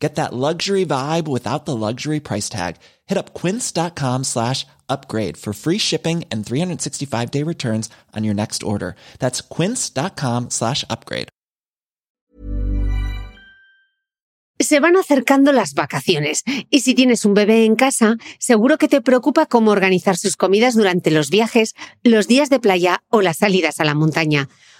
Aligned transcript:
Get 0.00 0.14
that 0.14 0.32
luxury 0.32 0.86
vibe 0.86 1.28
without 1.28 1.66
the 1.66 1.76
luxury 1.76 2.20
price 2.20 2.48
tag. 2.48 2.76
Hit 3.06 3.18
up 3.18 3.34
quince.com 3.34 4.24
slash 4.24 4.66
upgrade 4.88 5.36
for 5.36 5.52
free 5.52 5.78
shipping 5.78 6.24
and 6.32 6.44
365 6.44 7.30
day 7.30 7.44
returns 7.44 7.90
on 8.16 8.24
your 8.24 8.34
next 8.34 8.62
order. 8.62 8.96
That's 9.18 9.42
quince.com 9.42 10.50
slash 10.50 10.84
upgrade. 10.88 11.28
Se 14.58 14.78
van 14.78 14.96
acercando 14.96 15.52
las 15.52 15.72
vacaciones 15.72 16.42
y 16.68 16.80
si 16.80 16.94
tienes 16.94 17.24
un 17.24 17.32
bebé 17.32 17.64
en 17.64 17.76
casa, 17.76 18.16
seguro 18.38 18.76
que 18.76 18.88
te 18.88 19.00
preocupa 19.00 19.46
cómo 19.46 19.70
organizar 19.70 20.18
sus 20.18 20.36
comidas 20.36 20.74
durante 20.74 21.10
los 21.10 21.30
viajes, 21.30 21.74
los 22.02 22.26
días 22.28 22.50
de 22.50 22.60
playa 22.60 23.02
o 23.08 23.22
las 23.22 23.38
salidas 23.38 23.80
a 23.80 23.84
la 23.84 23.94
montaña. 23.94 24.50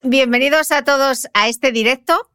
Bienvenidos 0.02 0.74
a 0.74 0.84
todos 0.84 1.30
a 1.34 1.48
este 1.48 1.72
directo 1.72 2.30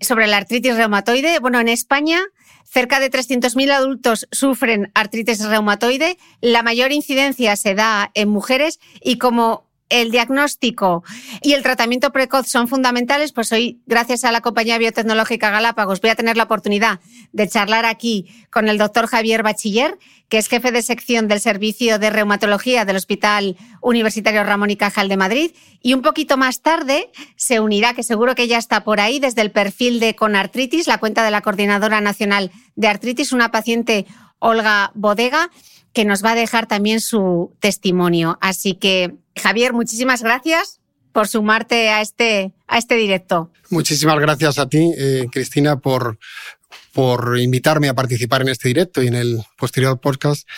sobre 0.00 0.26
la 0.26 0.38
artritis 0.38 0.76
reumatoide. 0.76 1.38
Bueno, 1.38 1.60
en 1.60 1.68
España 1.68 2.20
cerca 2.64 3.00
de 3.00 3.10
300.000 3.10 3.70
adultos 3.70 4.26
sufren 4.30 4.90
artritis 4.94 5.44
reumatoide. 5.44 6.18
La 6.40 6.62
mayor 6.62 6.92
incidencia 6.92 7.56
se 7.56 7.74
da 7.74 8.10
en 8.14 8.28
mujeres 8.28 8.80
y 9.00 9.18
como 9.18 9.71
el 9.92 10.10
diagnóstico 10.10 11.04
y 11.42 11.52
el 11.52 11.62
tratamiento 11.62 12.10
precoz 12.12 12.46
son 12.48 12.66
fundamentales, 12.66 13.32
pues 13.32 13.52
hoy, 13.52 13.82
gracias 13.86 14.24
a 14.24 14.32
la 14.32 14.40
compañía 14.40 14.78
biotecnológica 14.78 15.50
Galápagos, 15.50 16.00
voy 16.00 16.10
a 16.10 16.14
tener 16.14 16.36
la 16.36 16.44
oportunidad 16.44 17.00
de 17.32 17.46
charlar 17.46 17.84
aquí 17.84 18.26
con 18.50 18.68
el 18.68 18.78
doctor 18.78 19.06
Javier 19.06 19.42
Bachiller, 19.42 19.98
que 20.30 20.38
es 20.38 20.48
jefe 20.48 20.72
de 20.72 20.80
sección 20.80 21.28
del 21.28 21.40
Servicio 21.40 21.98
de 21.98 22.08
Reumatología 22.08 22.86
del 22.86 22.96
Hospital 22.96 23.58
Universitario 23.82 24.42
Ramón 24.44 24.70
y 24.70 24.76
Cajal 24.76 25.10
de 25.10 25.18
Madrid. 25.18 25.50
Y 25.82 25.92
un 25.92 26.00
poquito 26.00 26.38
más 26.38 26.62
tarde 26.62 27.10
se 27.36 27.60
unirá, 27.60 27.92
que 27.92 28.02
seguro 28.02 28.34
que 28.34 28.48
ya 28.48 28.56
está 28.56 28.84
por 28.84 28.98
ahí, 28.98 29.20
desde 29.20 29.42
el 29.42 29.50
perfil 29.50 30.00
de 30.00 30.16
Conartritis, 30.16 30.86
la 30.86 30.96
cuenta 30.96 31.22
de 31.22 31.30
la 31.30 31.42
Coordinadora 31.42 32.00
Nacional 32.00 32.50
de 32.76 32.88
Artritis, 32.88 33.32
una 33.32 33.50
paciente 33.50 34.06
Olga 34.38 34.90
Bodega, 34.94 35.50
que 35.92 36.06
nos 36.06 36.24
va 36.24 36.30
a 36.30 36.34
dejar 36.34 36.66
también 36.66 37.00
su 37.00 37.54
testimonio. 37.60 38.38
Así 38.40 38.74
que 38.74 39.14
Javier, 39.36 39.72
muchísimas 39.72 40.22
gracias 40.22 40.80
por 41.12 41.28
sumarte 41.28 41.90
a 41.90 42.00
este, 42.00 42.52
a 42.66 42.78
este 42.78 42.94
directo. 42.96 43.50
Muchísimas 43.70 44.18
gracias 44.18 44.58
a 44.58 44.68
ti, 44.68 44.92
eh, 44.96 45.26
Cristina, 45.30 45.76
por, 45.76 46.18
por 46.92 47.38
invitarme 47.38 47.88
a 47.88 47.94
participar 47.94 48.42
en 48.42 48.48
este 48.48 48.68
directo 48.68 49.02
y 49.02 49.08
en 49.08 49.14
el 49.14 49.42
posterior 49.56 50.00
podcast. 50.00 50.48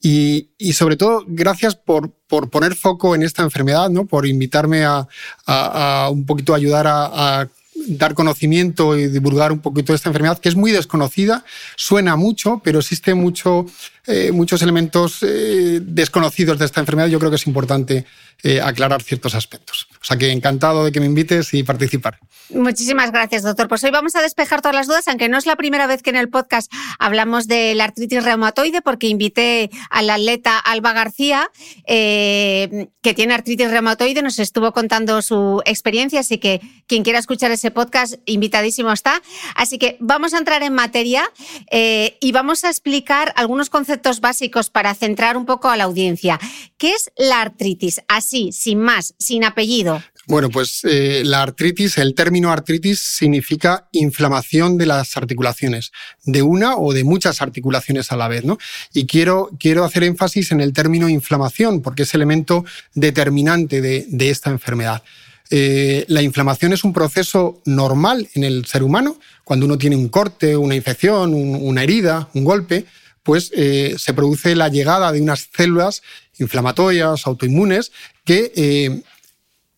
Y, 0.00 0.50
y 0.58 0.74
sobre 0.74 0.96
todo, 0.96 1.24
gracias 1.26 1.76
por, 1.76 2.12
por, 2.28 2.50
poner 2.50 2.74
foco 2.74 3.14
en 3.14 3.22
esta 3.22 3.42
enfermedad, 3.42 3.88
¿no? 3.88 4.06
por 4.06 4.26
invitarme 4.26 4.84
a, 4.84 5.08
a, 5.46 6.10
un 6.10 6.26
poquito 6.26 6.54
ayudar 6.54 6.86
a 6.86 7.48
dar 7.86 8.14
conocimiento 8.14 8.96
y 8.96 9.08
divulgar 9.08 9.52
un 9.52 9.60
poquito 9.60 9.94
esta 9.94 10.08
enfermedad, 10.08 10.38
que 10.38 10.48
es 10.48 10.56
muy 10.56 10.70
desconocida, 10.72 11.44
suena 11.76 12.16
mucho, 12.16 12.60
pero 12.64 12.78
existen 12.78 13.18
mucho, 13.18 13.66
eh, 14.06 14.32
muchos 14.32 14.62
elementos 14.62 15.18
eh, 15.22 15.80
desconocidos 15.82 16.58
de 16.58 16.64
esta 16.64 16.80
enfermedad. 16.80 17.08
Yo 17.08 17.18
creo 17.18 17.30
que 17.30 17.36
es 17.36 17.46
importante 17.46 18.06
eh, 18.42 18.60
aclarar 18.60 19.02
ciertos 19.02 19.34
aspectos. 19.34 19.86
O 20.00 20.04
sea 20.04 20.16
que 20.16 20.30
encantado 20.30 20.84
de 20.84 20.92
que 20.92 21.00
me 21.00 21.06
invites 21.06 21.54
y 21.54 21.62
participar. 21.62 22.18
Muchísimas 22.50 23.10
gracias, 23.10 23.42
doctor. 23.42 23.68
Pues 23.68 23.82
hoy 23.84 23.90
vamos 23.90 24.14
a 24.16 24.22
despejar 24.22 24.60
todas 24.60 24.74
las 24.74 24.86
dudas, 24.86 25.08
aunque 25.08 25.30
no 25.30 25.38
es 25.38 25.46
la 25.46 25.56
primera 25.56 25.86
vez 25.86 26.02
que 26.02 26.10
en 26.10 26.16
el 26.16 26.28
podcast 26.28 26.70
hablamos 26.98 27.48
de 27.48 27.74
la 27.74 27.84
artritis 27.84 28.22
reumatoide, 28.22 28.82
porque 28.82 29.06
invité 29.06 29.70
al 29.88 30.10
atleta 30.10 30.58
Alba 30.58 30.92
García, 30.92 31.50
eh, 31.86 32.88
que 33.00 33.14
tiene 33.14 33.32
artritis 33.32 33.70
reumatoide, 33.70 34.20
nos 34.20 34.38
estuvo 34.38 34.72
contando 34.72 35.22
su 35.22 35.62
experiencia, 35.64 36.20
así 36.20 36.36
que 36.36 36.60
quien 36.86 37.02
quiera 37.02 37.18
escuchar 37.18 37.50
ese 37.50 37.70
podcast, 37.70 38.16
invitadísimo 38.26 38.92
está. 38.92 39.22
Así 39.54 39.78
que 39.78 39.96
vamos 40.00 40.34
a 40.34 40.38
entrar 40.38 40.62
en 40.62 40.74
materia 40.74 41.24
eh, 41.70 42.18
y 42.20 42.32
vamos 42.32 42.64
a 42.64 42.68
explicar 42.68 43.32
algunos 43.36 43.70
conceptos 43.70 44.20
básicos 44.20 44.68
para 44.68 44.94
centrar 44.94 45.38
un 45.38 45.46
poco 45.46 45.70
a 45.70 45.76
la 45.76 45.84
audiencia. 45.84 46.38
¿Qué 46.76 46.92
es 46.92 47.10
la 47.16 47.40
artritis? 47.40 48.02
Sin 48.24 48.78
más, 48.78 49.14
sin 49.18 49.44
apellido. 49.44 50.02
Bueno, 50.26 50.48
pues 50.48 50.80
eh, 50.84 51.22
la 51.24 51.42
artritis, 51.42 51.98
el 51.98 52.14
término 52.14 52.50
artritis 52.50 52.98
significa 52.98 53.88
inflamación 53.92 54.78
de 54.78 54.86
las 54.86 55.16
articulaciones, 55.18 55.92
de 56.24 56.42
una 56.42 56.76
o 56.76 56.94
de 56.94 57.04
muchas 57.04 57.42
articulaciones 57.42 58.10
a 58.10 58.16
la 58.16 58.28
vez, 58.28 58.44
¿no? 58.44 58.58
Y 58.94 59.06
quiero, 59.06 59.50
quiero 59.58 59.84
hacer 59.84 60.04
énfasis 60.04 60.50
en 60.52 60.62
el 60.62 60.72
término 60.72 61.10
inflamación, 61.10 61.82
porque 61.82 62.04
es 62.04 62.14
elemento 62.14 62.64
determinante 62.94 63.82
de, 63.82 64.30
esta 64.30 64.48
enfermedad. 64.48 65.02
Eh, 65.50 66.06
la 66.08 66.22
inflamación 66.22 66.72
es 66.72 66.84
un 66.84 66.94
proceso 66.94 67.60
normal 67.66 68.26
en 68.34 68.44
el 68.44 68.64
ser 68.64 68.82
humano. 68.82 69.18
Cuando 69.44 69.66
uno 69.66 69.76
tiene 69.76 69.96
un 69.96 70.08
corte, 70.08 70.56
una 70.56 70.74
infección, 70.74 71.34
una 71.34 71.82
herida, 71.82 72.30
un 72.32 72.44
golpe, 72.44 72.86
pues 73.24 73.50
eh, 73.54 73.96
se 73.98 74.14
produce 74.14 74.54
la 74.54 74.68
llegada 74.68 75.10
de 75.10 75.20
unas 75.20 75.48
células 75.52 76.02
inflamatorias, 76.38 77.26
autoinmunes, 77.26 77.90
que 78.24 79.02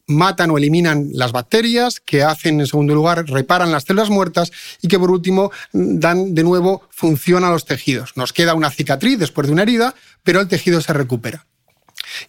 matan 0.07 0.51
o 0.51 0.59
eliminan 0.59 1.11
las 1.13 1.33
bacterias, 1.33 2.01
que 2.01 2.23
hacen, 2.23 2.61
en 2.61 2.67
segundo 2.67 2.95
lugar, 2.95 3.25
reparan 3.29 3.73
las 3.73 3.85
células 3.85 4.11
muertas 4.11 4.53
y 4.81 4.89
que, 4.89 4.99
por 4.99 5.11
último, 5.11 5.51
dan 5.73 6.35
de 6.35 6.45
nuevo 6.45 6.83
función 6.91 7.45
a 7.45 7.51
los 7.51 7.65
tejidos. 7.65 8.17
Nos 8.17 8.33
queda 8.33 8.55
una 8.55 8.71
cicatriz 8.71 9.19
después 9.19 9.47
de 9.47 9.53
una 9.53 9.63
herida, 9.63 9.95
pero 10.23 10.41
el 10.41 10.49
tejido 10.49 10.81
se 10.81 10.93
recupera. 10.93 11.47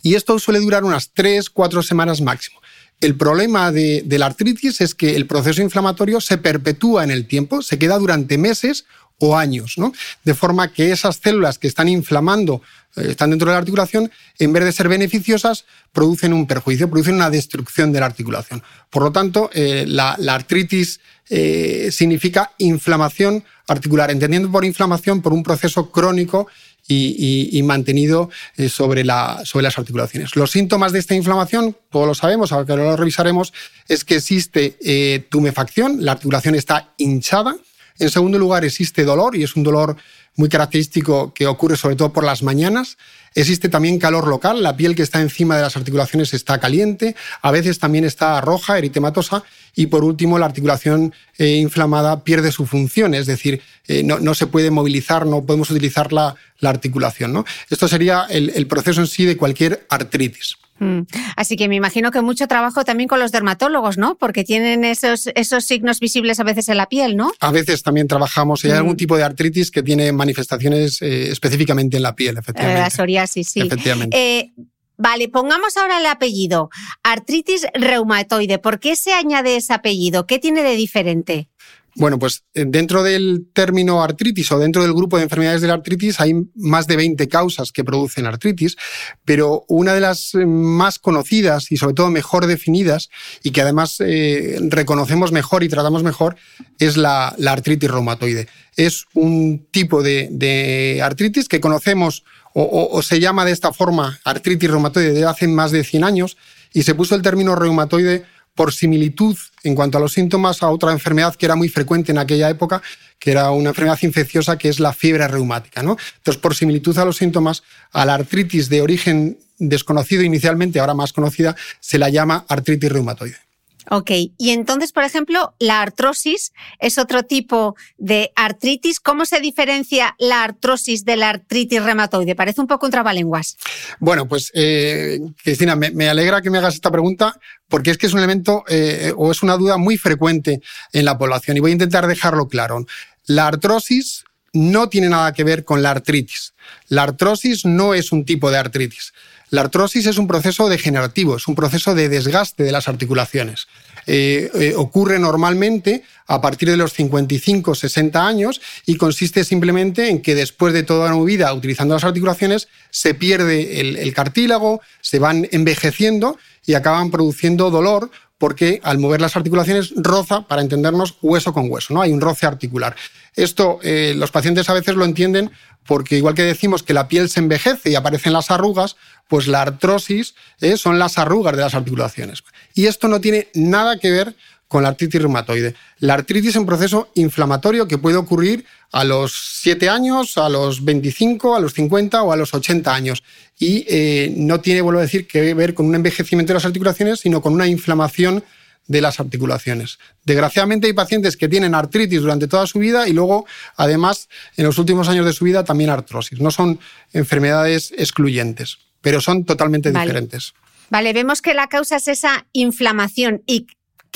Y 0.02 0.16
esto 0.16 0.40
suele 0.40 0.60
durar 0.60 0.84
unas 0.84 1.12
tres, 1.14 1.50
cuatro 1.50 1.84
semanas 1.84 2.22
máximo. 2.22 2.60
El 3.00 3.16
problema 3.16 3.72
de, 3.72 4.04
la 4.10 4.26
artritis 4.26 4.82
es 4.82 4.96
que 4.96 5.16
el 5.16 5.28
proceso 5.28 5.62
inflamatorio 5.62 6.20
se 6.20 6.40
perpetúa 6.40 7.04
en 7.04 7.12
el 7.12 7.28
tiempo, 7.28 7.62
se 7.62 7.78
queda 7.78 8.00
durante 8.00 8.40
meses 8.40 8.86
o 9.20 9.38
años, 9.38 9.78
¿no? 9.78 9.94
De 10.24 10.34
forma 10.34 10.72
que 10.72 10.92
esas 10.92 11.18
células 11.18 11.58
que 11.58 11.68
están 11.68 11.90
inflamando, 11.90 12.62
eh, 12.96 13.08
están 13.10 13.32
dentro 13.32 13.48
de 13.48 13.54
la 13.54 13.60
articulación, 13.60 14.12
en 14.38 14.54
vez 14.54 14.64
de 14.64 14.72
ser 14.72 14.90
beneficiosas, 14.90 15.66
producen 15.92 16.34
un 16.34 16.46
perjuicio, 16.46 16.90
producen 16.90 17.16
una 17.16 17.30
destrucción 17.30 17.92
de 17.92 18.00
la 18.00 18.06
articulación. 18.06 18.62
Por 18.90 19.04
lo 19.04 19.12
tanto, 19.12 19.50
eh, 19.54 19.86
la, 19.88 20.18
artritis 20.30 21.00
eh, 21.30 21.90
significa 21.92 22.52
inflamación 22.60 23.44
articular, 23.68 24.12
entendiendo 24.12 24.52
por 24.52 24.64
inflamación 24.64 25.22
por 25.22 25.34
un 25.34 25.44
proceso 25.44 25.92
crónico 25.92 26.48
y, 26.90 27.62
mantenido 27.66 28.30
sobre, 28.70 29.04
la, 29.04 29.42
sobre, 29.44 29.64
las 29.64 29.78
articulaciones. 29.78 30.38
Los 30.38 30.52
síntomas 30.52 30.94
de 30.94 31.00
esta 31.00 31.16
inflamación, 31.16 31.76
todos 31.92 32.08
lo 32.08 32.16
sabemos, 32.16 32.54
ahora 32.54 32.78
lo 32.78 32.96
revisaremos, 32.96 33.52
es 33.90 34.06
que 34.06 34.16
existe 34.16 35.28
tumefacción, 35.30 36.06
la 36.06 36.14
articulación 36.14 36.56
está 36.56 36.94
hinchada, 36.96 37.58
en 38.00 38.10
segundo 38.10 38.38
lugar, 38.38 38.66
existe 38.66 39.04
dolor 39.04 39.36
y 39.36 39.44
es 39.44 39.56
un 39.56 39.64
dolor 39.64 39.98
muy 40.36 40.50
característico 40.50 41.34
que 41.34 41.48
ocurre 41.48 41.76
sobre 41.78 41.96
todo 41.96 42.14
por 42.14 42.24
las 42.24 42.44
mañanas. 42.44 42.98
Existe 43.34 43.70
también 43.70 44.00
calor 44.00 44.28
local, 44.28 44.64
la 44.64 44.78
piel 44.78 44.96
que 44.96 45.02
está 45.02 45.22
encima 45.22 45.56
de 45.56 45.64
las 45.64 45.76
articulaciones 45.78 46.34
está 46.34 46.60
caliente, 46.60 47.16
a 47.42 47.52
veces 47.52 47.80
también 47.80 48.06
está 48.06 48.40
roja, 48.42 48.78
eritematosa 48.78 49.44
y 49.76 49.88
por 49.88 50.04
último 50.04 50.40
la 50.40 50.46
articulación 50.46 51.14
eh, 51.38 51.56
inflamada 51.56 52.24
pierde 52.24 52.52
su 52.52 52.66
función, 52.66 53.14
es 53.14 53.26
decir, 53.26 53.62
eh, 53.88 54.04
no, 54.04 54.34
se 54.34 54.48
puede 54.48 54.72
movilizar, 54.72 55.26
no 55.26 55.44
podemos 55.44 55.70
utilizar 55.72 56.14
la, 56.14 56.36
articulación. 56.62 57.46
Esto 57.70 57.88
sería 57.88 58.26
el 58.30 58.66
proceso 58.66 59.02
en 59.02 59.08
sí 59.08 59.26
de 59.26 59.38
cualquier 59.38 59.86
artritis. 59.90 60.58
Mm. 60.80 61.02
Así 61.36 61.56
que 61.56 61.68
me 61.68 61.76
imagino 61.76 62.12
que 62.12 62.22
mucho 62.22 62.48
trabajo 62.48 62.84
también 62.84 63.08
con 63.08 63.20
los 63.20 63.32
dermatólogos, 63.32 63.98
¿no? 63.98 64.18
Porque 64.18 64.44
tienen 64.44 64.84
esos, 64.84 65.28
esos 65.36 65.66
signos 65.66 66.00
visibles 66.00 66.40
a 66.40 66.44
veces 66.44 66.70
en 66.70 66.78
la 66.78 66.88
piel, 66.88 67.16
¿no? 67.16 67.32
A 67.40 67.52
veces 67.52 67.84
también 67.84 68.08
trabajamos, 68.08 68.64
hay 68.66 68.72
algún 68.72 68.94
mm. 68.94 68.98
tipo 68.98 69.18
de 69.18 69.24
artritis 69.24 69.72
que 69.72 69.84
tiene 69.84 70.12
manifestaciones 70.12 71.02
eh, 71.02 71.32
específicamente 71.32 71.98
en 71.98 72.04
la 72.04 72.16
piel, 72.16 72.38
efectivamente. 72.38 72.82
la 72.82 72.90
psoriasis, 72.90 73.50
sí. 73.50 73.62
Efectivamente. 73.62 74.18
Eh, 74.18 74.54
vale, 74.98 75.30
pongamos 75.30 75.78
ahora 75.78 76.00
el 76.00 76.06
apellido. 76.06 76.70
Artritis 77.04 77.66
reumatoide. 77.74 78.60
¿Por 78.60 78.80
qué 78.80 78.96
se 78.96 79.14
añade 79.14 79.56
ese 79.56 79.74
apellido? 79.74 80.28
¿Qué 80.28 80.40
tiene 80.40 80.64
de 80.64 80.76
diferente? 80.76 81.50
Bueno, 81.98 82.20
pues 82.20 82.44
eh, 82.54 82.66
dentro 82.68 83.02
del 83.02 83.48
término 83.54 84.04
artritis 84.04 84.52
o 84.52 84.60
dentro 84.60 84.84
del 84.84 84.94
grupo 84.94 85.18
de 85.18 85.24
enfermedades 85.24 85.62
de 85.62 85.68
la 85.68 85.74
artritis 85.74 86.20
hay 86.20 86.34
más 86.54 86.86
de 86.86 86.96
20 86.96 87.28
causas 87.28 87.72
que 87.72 87.84
producen 87.84 88.28
artritis, 88.28 88.78
pero 89.26 89.66
una 89.68 89.96
de 89.96 90.02
las 90.02 90.36
eh, 90.36 90.46
más 90.46 91.00
conocidas 91.00 91.72
y 91.72 91.78
sobre 91.78 91.96
todo 91.96 92.12
mejor 92.12 92.46
definidas 92.46 93.10
y 93.42 93.50
que 93.50 93.62
además 93.62 93.96
eh, 94.00 94.60
reconocemos 94.70 95.32
mejor 95.32 95.64
y 95.64 95.70
tratamos 95.70 96.04
mejor 96.04 96.36
es 96.78 96.98
la, 96.98 97.30
artritis 97.48 97.90
reumatoide. 97.90 98.48
Es 98.76 99.06
un 99.16 99.66
tipo 99.72 100.04
de, 100.04 101.02
artritis 101.04 101.48
que 101.48 101.60
conocemos 101.60 102.24
o, 102.54 102.90
o, 102.92 103.02
se 103.02 103.20
llama 103.20 103.44
de 103.44 103.54
esta 103.54 103.74
forma 103.74 104.20
artritis 104.24 104.70
reumatoide 104.70 105.14
desde 105.14 105.26
hace 105.26 105.48
más 105.48 105.72
de 105.72 105.84
100 105.84 106.04
años 106.04 106.38
y 106.74 106.84
se 106.84 106.94
puso 106.94 107.16
el 107.16 107.24
término 107.24 107.56
reumatoide 107.56 108.24
por 108.58 108.74
similitud 108.74 109.38
en 109.64 109.76
cuanto 109.76 109.98
a 109.98 110.02
los 110.02 110.12
síntomas 110.12 110.62
a 110.64 110.70
otra 110.70 110.92
enfermedad 110.92 111.36
que 111.36 111.46
era 111.46 111.56
muy 111.56 111.70
frecuente 111.70 112.12
en 112.12 112.18
aquella 112.18 112.50
época, 112.50 112.82
que 113.20 113.32
era 113.32 113.52
una 113.52 113.70
enfermedad 113.70 114.00
infecciosa 114.02 114.58
que 114.58 114.68
es 114.68 114.82
la 114.82 114.92
fiebre 114.92 115.26
reumática. 115.30 115.82
¿no? 115.84 115.96
Entonces, 116.18 116.42
por 116.42 116.56
similitud 116.56 116.98
a 116.98 117.06
los 117.06 117.16
síntomas, 117.16 117.64
a 117.92 118.06
la 118.06 118.16
artritis 118.16 118.68
de 118.68 118.82
origen 118.82 119.38
desconocido 119.60 120.24
inicialmente, 120.24 120.80
ahora 120.80 120.94
más 120.94 121.14
conocida, 121.14 121.56
se 121.80 121.98
la 121.98 122.10
llama 122.10 122.46
artritis 122.50 122.92
reumatoide. 122.92 123.47
Ok, 123.90 124.12
y 124.38 124.50
entonces, 124.50 124.92
por 124.92 125.04
ejemplo, 125.04 125.56
la 125.60 125.82
artrosis 125.82 126.52
es 126.80 126.98
otro 126.98 127.24
tipo 127.24 127.76
de 127.98 128.32
artritis. 128.36 129.00
¿Cómo 129.00 129.26
se 129.26 129.40
diferencia 129.40 130.16
la 130.20 130.44
artrosis 130.44 131.06
de 131.06 131.16
la 131.16 131.30
artritis 131.30 131.82
reumatoide? 131.84 132.36
Parece 132.36 132.60
un 132.60 132.68
poco 132.68 132.86
un 132.86 132.92
trabalenguas. 132.92 133.58
Bueno, 134.00 134.28
pues 134.28 134.52
eh, 134.54 135.20
Cristina, 135.42 135.76
me, 135.76 136.10
alegra 136.10 136.42
que 136.42 136.50
me 136.50 136.58
hagas 136.58 136.76
esta 136.76 136.92
pregunta 136.92 137.40
porque 137.70 137.92
es 137.92 137.98
que 137.98 138.08
es 138.08 138.14
un 138.14 138.20
elemento 138.20 138.66
eh, 138.68 139.14
o 139.16 139.32
es 139.32 139.42
una 139.42 139.56
duda 139.56 139.78
muy 139.78 139.98
frecuente 139.98 140.62
en 140.92 141.06
la 141.06 141.18
población 141.18 141.56
y 141.56 141.62
voy 141.62 141.72
a 141.72 141.74
intentar 141.74 142.08
dejarlo 142.08 142.48
claro. 142.48 142.86
La 143.26 143.48
artrosis 143.48 144.26
no 144.52 144.90
tiene 144.90 145.10
nada 145.10 145.32
que 145.34 145.44
ver 145.44 145.64
con 145.64 145.82
la 145.82 145.92
artritis. 145.92 146.54
La 146.90 147.04
artrosis 147.04 147.66
no 147.66 147.94
es 147.94 148.12
un 148.12 148.26
tipo 148.26 148.52
de 148.52 148.58
artritis. 148.58 149.14
La 149.50 149.62
artrosis 149.62 150.06
es 150.06 150.18
un 150.18 150.28
proceso 150.28 150.68
degenerativo, 150.68 151.38
es 151.38 151.48
un 151.48 151.56
proceso 151.56 151.96
de 151.96 152.10
desgaste 152.10 152.64
de 152.64 152.72
las 152.72 152.88
articulaciones. 152.88 153.68
Eh, 154.06 154.50
eh, 154.54 154.74
ocurre 154.76 155.20
normalmente 155.20 156.04
a 156.28 156.42
partir 156.42 156.70
de 156.70 156.78
los 156.78 156.94
55, 156.94 157.76
60 157.76 158.26
años 158.26 158.62
y 158.86 158.96
consiste 158.96 159.44
simplemente 159.44 160.10
en 160.10 160.22
que 160.22 160.36
después 160.36 160.74
de 160.74 160.84
toda 160.84 161.14
una 161.14 161.26
vida 161.26 161.54
utilizando 161.54 161.94
las 161.94 162.04
articulaciones 162.04 162.68
se 162.90 163.14
pierde 163.14 163.82
el 163.82 164.14
cartílago, 164.14 164.82
se 165.02 165.20
van 165.20 165.48
envejeciendo 165.52 166.38
y 166.66 166.74
acaban 166.74 167.12
produciendo 167.12 167.72
dolor 167.72 168.12
porque 168.38 168.80
al 168.84 169.00
mover 169.00 169.22
las 169.22 169.36
articulaciones 169.36 169.94
roza, 169.96 170.48
para 170.48 170.62
entendernos, 170.62 171.18
hueso 171.22 171.54
con 171.54 171.72
hueso, 171.72 171.94
¿no? 171.94 172.02
Hay 172.02 172.12
un 172.12 172.22
roce 172.22 172.46
articular. 172.46 172.96
Esto 173.36 173.80
eh, 173.84 174.14
los 174.16 174.32
pacientes 174.32 174.70
a 174.70 174.74
veces 174.74 174.96
lo 174.96 175.06
entienden 175.06 175.52
porque 175.86 176.18
igual 176.18 176.36
que 176.36 176.44
decimos 176.44 176.84
que 176.84 176.94
la 176.94 177.08
piel 177.08 177.30
se 177.30 177.40
envejece 177.40 177.90
y 177.90 177.96
aparecen 177.96 178.34
las 178.34 178.52
arrugas, 178.52 178.98
pues 179.28 179.48
la 179.48 179.62
artrosis 179.62 180.36
eh, 180.60 180.78
son 180.78 181.00
las 181.00 181.18
arrugas 181.18 181.56
de 181.56 181.62
las 181.62 181.76
articulaciones. 181.76 182.44
Y 182.74 182.88
esto 182.88 183.08
no 183.08 183.22
tiene 183.22 183.48
nada 183.54 183.98
que 183.98 184.12
ver 184.12 184.36
con 184.68 184.84
la 184.84 184.90
artritis 184.90 185.22
reumatoide. 185.22 185.76
La 186.00 186.14
artritis 186.16 186.52
es 186.52 186.56
un 186.56 186.66
proceso 186.66 187.10
inflamatorio 187.16 187.88
que 187.88 187.98
puede 187.98 188.18
ocurrir 188.18 188.66
a 188.92 189.04
los 189.04 189.60
7 189.62 189.90
años, 189.90 190.38
a 190.38 190.50
los 190.50 190.84
25, 190.84 191.56
a 191.56 191.60
los 191.60 191.74
50 191.74 192.24
o 192.24 192.32
a 192.32 192.36
los 192.36 192.54
80 192.54 192.94
años. 192.94 193.24
Y 193.58 193.86
eh, 193.88 194.34
no 194.36 194.60
tiene, 194.60 194.82
vuelvo 194.82 195.00
a 195.00 195.04
decir, 195.04 195.28
que 195.28 195.54
ver 195.54 195.74
con 195.74 195.86
un 195.86 195.96
envejecimiento 195.96 196.52
de 196.52 196.56
las 196.56 196.66
articulaciones, 196.66 197.22
sino 197.22 197.42
con 197.42 197.54
una 197.54 197.68
inflamación 197.68 198.44
de 198.88 199.02
las 199.02 199.20
articulaciones. 199.20 200.00
Desgraciadamente 200.24 200.88
hay 200.88 200.94
pacientes 200.94 201.36
que 201.38 201.50
tienen 201.50 201.76
artritis 201.76 202.22
durante 202.22 202.48
toda 202.48 202.66
su 202.68 202.80
vida 202.80 203.08
y 203.08 203.14
luego, 203.14 203.46
además, 203.76 204.30
en 204.56 204.66
los 204.66 204.78
últimos 204.78 205.10
años 205.10 205.26
de 205.26 205.34
su 205.34 205.46
vida 205.46 205.64
también 205.64 205.90
artrosis. 205.90 206.40
No 206.40 206.52
son 206.52 206.80
enfermedades 207.14 207.94
excluyentes, 207.98 208.80
pero 209.02 209.20
son 209.20 209.44
totalmente 209.44 209.92
diferentes. 209.92 210.54
Vale, 210.90 211.12
vemos 211.12 211.42
que 211.42 211.54
la 211.54 211.68
causa 211.68 211.98
es 211.98 212.08
esa 212.08 212.46
inflamación 212.54 213.44
y 213.46 213.68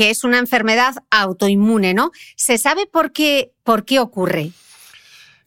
que 0.02 0.10
es 0.10 0.24
una 0.24 0.40
enfermedad 0.40 0.96
autoinmune, 1.12 1.94
¿no? 1.94 2.10
¿Se 2.36 2.58
sabe 2.58 2.88
por 2.92 3.12
qué, 3.12 3.52
por 3.64 3.86
qué 3.86 4.00
ocurre? 4.00 4.50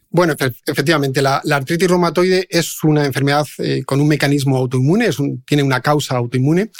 Bueno, 0.09 0.33
efectivamente, 0.65 1.21
la, 1.21 1.41
artritis 1.51 1.89
reumatoide 1.89 2.47
es 2.49 2.81
una 2.85 3.05
enfermedad 3.05 3.45
eh, 3.57 3.83
con 3.83 3.99
un 3.99 4.07
mecanismo 4.07 4.55
autoinmune, 4.55 5.09
tiene 5.45 5.61
una 5.61 5.81
causa 5.81 6.15
autoinmune. 6.15 6.71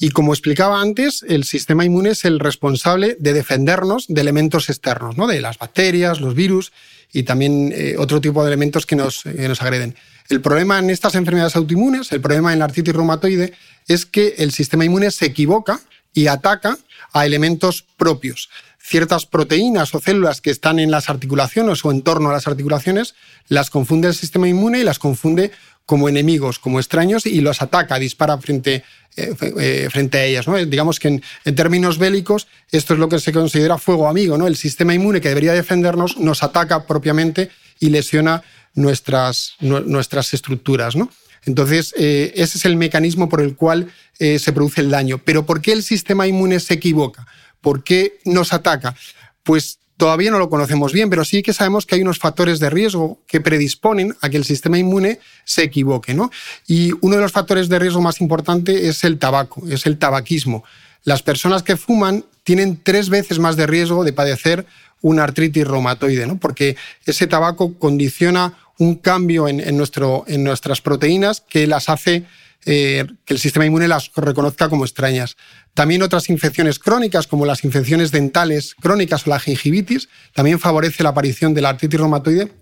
Y 0.00 0.10
como 0.10 0.34
explicaba 0.34 0.80
antes, 0.80 1.24
el 1.28 1.44
sistema 1.44 1.84
inmune 1.84 2.10
es 2.10 2.24
el 2.24 2.40
responsable 2.40 3.16
de 3.20 3.32
defendernos 3.32 4.06
de 4.08 4.20
elementos 4.20 4.68
externos, 4.68 5.16
¿no? 5.16 5.28
de 5.28 5.40
las 5.40 5.56
bacterias, 5.56 6.20
los 6.20 6.34
virus 6.34 6.72
y 7.12 7.22
también 7.22 7.72
eh, 7.72 7.94
otro 7.96 8.20
tipo 8.20 8.42
de 8.42 8.48
elementos 8.48 8.86
que 8.86 8.96
nos, 8.96 9.24
nos 9.24 9.62
agreden. 9.62 9.94
El 10.30 10.40
problema 10.40 10.80
en 10.80 10.90
estas 10.90 11.14
enfermedades 11.14 11.54
autoinmunes, 11.54 12.10
el 12.10 12.20
problema 12.20 12.52
en 12.52 12.58
la 12.58 12.64
artritis 12.64 12.92
reumatoide, 12.92 13.52
es 13.86 14.04
que 14.04 14.34
el 14.38 14.50
sistema 14.50 14.84
inmune 14.84 15.12
se 15.12 15.26
equivoca 15.26 15.80
y 16.12 16.26
ataca 16.26 16.76
a 17.12 17.26
elementos 17.26 17.84
propios 17.96 18.48
ciertas 18.82 19.26
proteínas 19.26 19.94
o 19.94 20.00
células 20.00 20.40
que 20.40 20.50
están 20.50 20.78
en 20.78 20.90
las 20.90 21.10
articulaciones 21.10 21.84
o 21.84 21.90
en 21.90 22.02
torno 22.02 22.30
a 22.30 22.32
las 22.32 22.48
articulaciones, 22.48 23.14
las 23.48 23.70
confunde 23.70 24.08
el 24.08 24.14
sistema 24.14 24.48
inmune 24.48 24.80
y 24.80 24.84
las 24.84 24.98
confunde 24.98 25.52
como 25.86 26.08
enemigos, 26.08 26.58
como 26.58 26.78
extraños 26.78 27.26
y 27.26 27.40
los 27.40 27.62
ataca, 27.62 27.98
dispara 27.98 28.38
frente, 28.38 28.84
eh, 29.16 29.34
eh, 29.58 29.88
frente 29.90 30.18
a 30.18 30.24
ellas. 30.24 30.48
¿no? 30.48 30.56
Digamos 30.64 30.98
que 30.98 31.08
en, 31.08 31.54
términos 31.54 31.98
bélicos 31.98 32.48
esto 32.70 32.94
es 32.94 33.00
lo 33.00 33.08
que 33.08 33.18
se 33.18 33.32
considera 33.32 33.76
fuego 33.76 34.08
amigo. 34.08 34.38
¿no? 34.38 34.46
El 34.46 34.56
sistema 34.56 34.94
inmune 34.94 35.20
que 35.20 35.28
debería 35.28 35.52
defendernos 35.52 36.16
nos 36.16 36.42
ataca 36.42 36.86
propiamente 36.86 37.50
y 37.80 37.90
lesiona 37.90 38.42
nuestras, 38.74 39.54
nuestras 39.60 40.32
estructuras. 40.32 40.96
¿no? 40.96 41.10
Entonces, 41.46 41.94
eh, 41.96 42.32
ese 42.36 42.58
es 42.58 42.64
el 42.64 42.76
mecanismo 42.76 43.28
por 43.28 43.40
el 43.40 43.56
cual 43.56 43.90
se 44.18 44.52
produce 44.52 44.82
el 44.82 44.90
daño. 44.90 45.16
Pero 45.24 45.46
¿por 45.46 45.62
qué 45.62 45.72
el 45.72 45.82
sistema 45.82 46.26
inmune 46.26 46.60
se 46.60 46.74
equivoca? 46.74 47.26
¿Por 47.62 47.82
qué 47.82 48.18
nos 48.26 48.52
ataca? 48.52 48.94
Pues 49.42 49.80
todavía 50.00 50.30
no 50.30 50.38
lo 50.38 50.48
conocemos 50.48 50.94
bien, 50.94 51.10
pero 51.10 51.26
sí 51.26 51.42
que 51.42 51.52
sabemos 51.52 51.84
que 51.84 51.94
hay 51.94 52.00
unos 52.00 52.18
factores 52.18 52.58
de 52.58 52.70
riesgo 52.70 53.20
que 53.26 53.42
predisponen 53.42 54.16
a 54.22 54.30
que 54.30 54.38
el 54.38 54.46
sistema 54.46 54.78
inmune 54.78 55.20
se 55.44 55.62
equivoque. 55.62 56.14
¿no? 56.14 56.30
Y 56.66 56.92
uno 57.02 57.16
de 57.16 57.22
los 57.22 57.32
factores 57.32 57.68
de 57.68 57.78
riesgo 57.78 58.00
más 58.00 58.22
importante 58.22 58.88
es 58.88 59.04
el 59.04 59.18
tabaco, 59.18 59.62
es 59.68 59.84
el 59.84 59.98
tabaquismo. 59.98 60.64
Las 61.04 61.22
personas 61.22 61.62
que 61.62 61.76
fuman 61.76 62.24
tienen 62.44 62.80
tres 62.82 63.10
veces 63.10 63.38
más 63.38 63.56
de 63.56 63.66
riesgo 63.66 64.02
de 64.02 64.14
padecer 64.14 64.64
una 65.02 65.24
artritis 65.24 65.68
reumatoide, 65.68 66.26
¿no? 66.26 66.38
porque 66.38 66.76
ese 67.04 67.26
tabaco 67.26 67.74
condiciona 67.74 68.54
un 68.80 68.94
cambio 68.94 69.46
en, 69.46 69.76
nuestro, 69.76 70.24
en 70.26 70.42
nuestras 70.42 70.80
proteínas 70.80 71.42
que 71.42 71.66
las 71.66 71.90
hace 71.90 72.24
eh, 72.64 73.04
que 73.26 73.34
el 73.34 73.38
sistema 73.40 73.66
inmune 73.66 73.88
las 73.88 74.10
reconozca 74.16 74.70
como 74.70 74.86
extrañas. 74.86 75.36
También 75.74 76.02
otras 76.02 76.30
infecciones 76.30 76.78
crónicas, 76.78 77.26
como 77.26 77.44
las 77.44 77.62
infecciones 77.62 78.10
dentales 78.10 78.74
crónicas 78.74 79.26
o 79.26 79.30
la 79.30 79.38
gingivitis, 79.38 80.08
también 80.34 80.58
favorece 80.58 81.02
la 81.02 81.10
aparición 81.10 81.52
de 81.52 81.60
la 81.60 81.68
artritis 81.68 82.00
reumatoide 82.00 82.52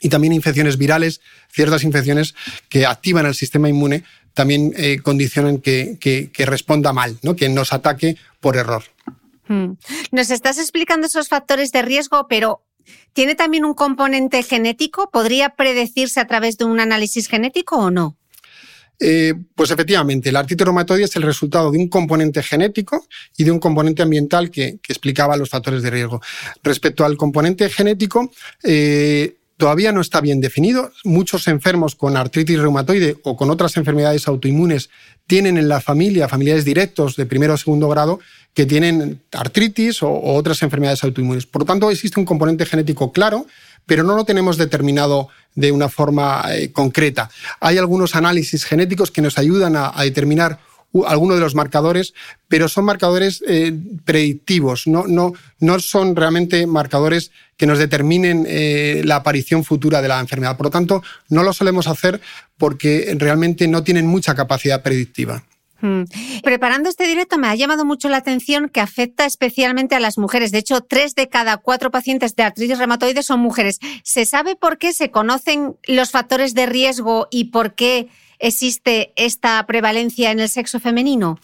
y 0.00 0.08
también 0.08 0.32
infecciones 0.32 0.78
virales, 0.78 1.20
ciertas 1.48 1.84
infecciones 1.84 2.34
que 2.68 2.84
activan 2.84 3.26
el 3.26 3.36
sistema 3.36 3.68
inmune, 3.68 4.02
también 4.34 4.72
eh, 4.76 4.98
condicionan 5.00 5.58
que, 5.58 6.32
responda 6.38 6.92
mal, 6.92 7.18
¿no? 7.22 7.36
que 7.36 7.48
nos 7.48 7.72
ataque 7.72 8.16
por 8.40 8.56
error. 8.56 8.82
Hmm. 9.46 9.74
Nos 10.10 10.30
estás 10.30 10.58
explicando 10.58 11.06
esos 11.06 11.28
factores 11.28 11.70
de 11.70 11.82
riesgo, 11.82 12.26
pero 12.28 12.64
¿tiene 13.12 13.34
también 13.34 13.64
un 13.64 13.74
componente 13.74 14.42
genético? 14.42 15.10
¿Podría 15.10 15.50
predecirse 15.50 16.20
a 16.20 16.26
través 16.26 16.58
de 16.58 16.64
un 16.64 16.80
análisis 16.80 17.28
genético 17.28 17.76
o 17.76 17.90
no? 17.90 18.16
Eh, 19.04 19.34
pues 19.56 19.72
efectivamente, 19.72 20.30
la 20.30 20.40
artritis 20.40 20.66
es 21.00 21.16
el 21.16 21.22
resultado 21.22 21.72
de 21.72 21.78
un 21.78 21.88
componente 21.88 22.40
genético 22.40 23.04
y 23.36 23.42
de 23.42 23.50
un 23.50 23.58
componente 23.58 24.02
ambiental 24.02 24.48
que, 24.48 24.78
explicaba 24.88 25.36
los 25.36 25.48
factores 25.48 25.82
de 25.82 25.90
riesgo. 25.90 26.20
Respecto 26.62 27.04
al 27.04 27.16
componente 27.16 27.68
genético, 27.68 28.30
eh, 28.62 29.38
todavía 29.62 29.92
no 29.92 30.00
está 30.00 30.20
bien 30.20 30.40
definido. 30.40 30.90
Muchos 31.04 31.46
enfermos 31.46 31.94
con 31.94 32.16
artritis 32.16 32.58
reumatoide 32.58 33.18
o 33.22 33.36
con 33.36 33.48
otras 33.48 33.76
enfermedades 33.76 34.26
autoinmunes 34.26 34.90
tienen 35.28 35.56
en 35.56 35.68
la 35.68 35.80
familia 35.80 36.26
familiares 36.26 36.64
directos 36.64 37.14
de 37.14 37.26
primero 37.26 37.54
o 37.54 37.56
segundo 37.56 37.88
grado 37.88 38.18
que 38.54 38.66
tienen 38.66 39.22
artritis 39.30 40.02
o 40.02 40.10
otras 40.34 40.64
enfermedades 40.64 41.04
autoinmunes. 41.04 41.46
Por 41.46 41.62
lo 41.62 41.66
tanto, 41.66 41.92
existe 41.92 42.18
un 42.18 42.26
componente 42.26 42.66
genético 42.66 43.12
claro 43.12 43.46
pero 43.86 44.02
no 44.02 44.16
lo 44.16 44.24
tenemos 44.24 44.56
determinado 44.58 45.28
de 45.54 45.70
una 45.72 45.88
forma 45.88 46.44
eh, 46.50 46.72
concreta. 46.72 47.30
Hay 47.60 47.78
algunos 47.78 48.14
análisis 48.14 48.64
genéticos 48.64 49.10
que 49.10 49.22
nos 49.22 49.38
ayudan 49.38 49.74
a, 49.76 49.92
determinar 50.02 50.60
algunos 51.06 51.36
de 51.36 51.40
los 51.40 51.56
marcadores, 51.56 52.14
pero 52.46 52.68
son 52.68 52.84
marcadores 52.84 53.42
eh, 53.48 53.72
predictivos, 54.04 54.86
no, 54.86 55.06
no, 55.08 55.32
no, 55.58 55.80
son 55.80 56.14
realmente 56.14 56.64
marcadores 56.66 57.32
que 57.62 57.66
nos 57.68 57.78
determinen 57.78 58.44
eh, 58.48 59.02
la 59.04 59.14
aparición 59.14 59.62
futura 59.62 60.02
de 60.02 60.08
la 60.08 60.18
enfermedad. 60.18 60.56
Por 60.56 60.66
lo 60.66 60.70
tanto, 60.70 61.00
no 61.28 61.44
lo 61.44 61.52
solemos 61.52 61.86
hacer 61.86 62.20
porque 62.58 63.14
realmente 63.16 63.68
no 63.68 63.84
tienen 63.84 64.04
mucha 64.04 64.34
capacidad 64.34 64.82
predictiva. 64.82 65.44
Mm. 65.80 66.02
Preparando 66.42 66.88
este 66.88 67.06
directo 67.06 67.38
me 67.38 67.46
ha 67.46 67.54
llamado 67.54 67.84
mucho 67.84 68.08
la 68.08 68.16
atención 68.16 68.68
que 68.68 68.80
afecta 68.80 69.26
especialmente 69.26 69.94
a 69.94 70.00
las 70.00 70.18
mujeres. 70.18 70.50
De 70.50 70.58
hecho, 70.58 70.80
tres 70.80 71.14
de 71.14 71.28
cada 71.28 71.56
cuatro 71.56 71.92
pacientes 71.92 72.34
de 72.34 72.42
artritis 72.42 72.78
reumatoide 72.78 73.22
son 73.22 73.38
mujeres. 73.38 73.78
¿Se 74.02 74.26
sabe 74.26 74.56
por 74.56 74.76
qué 74.78 74.92
se 74.92 75.12
conocen 75.12 75.76
los 75.86 76.10
factores 76.10 76.54
de 76.54 76.66
riesgo 76.66 77.28
y 77.30 77.44
por 77.52 77.76
qué 77.76 78.08
existe 78.40 79.12
esta 79.14 79.64
prevalencia 79.68 80.32
en 80.32 80.40
el 80.40 80.48
sexo 80.48 80.80
femenino? 80.80 81.38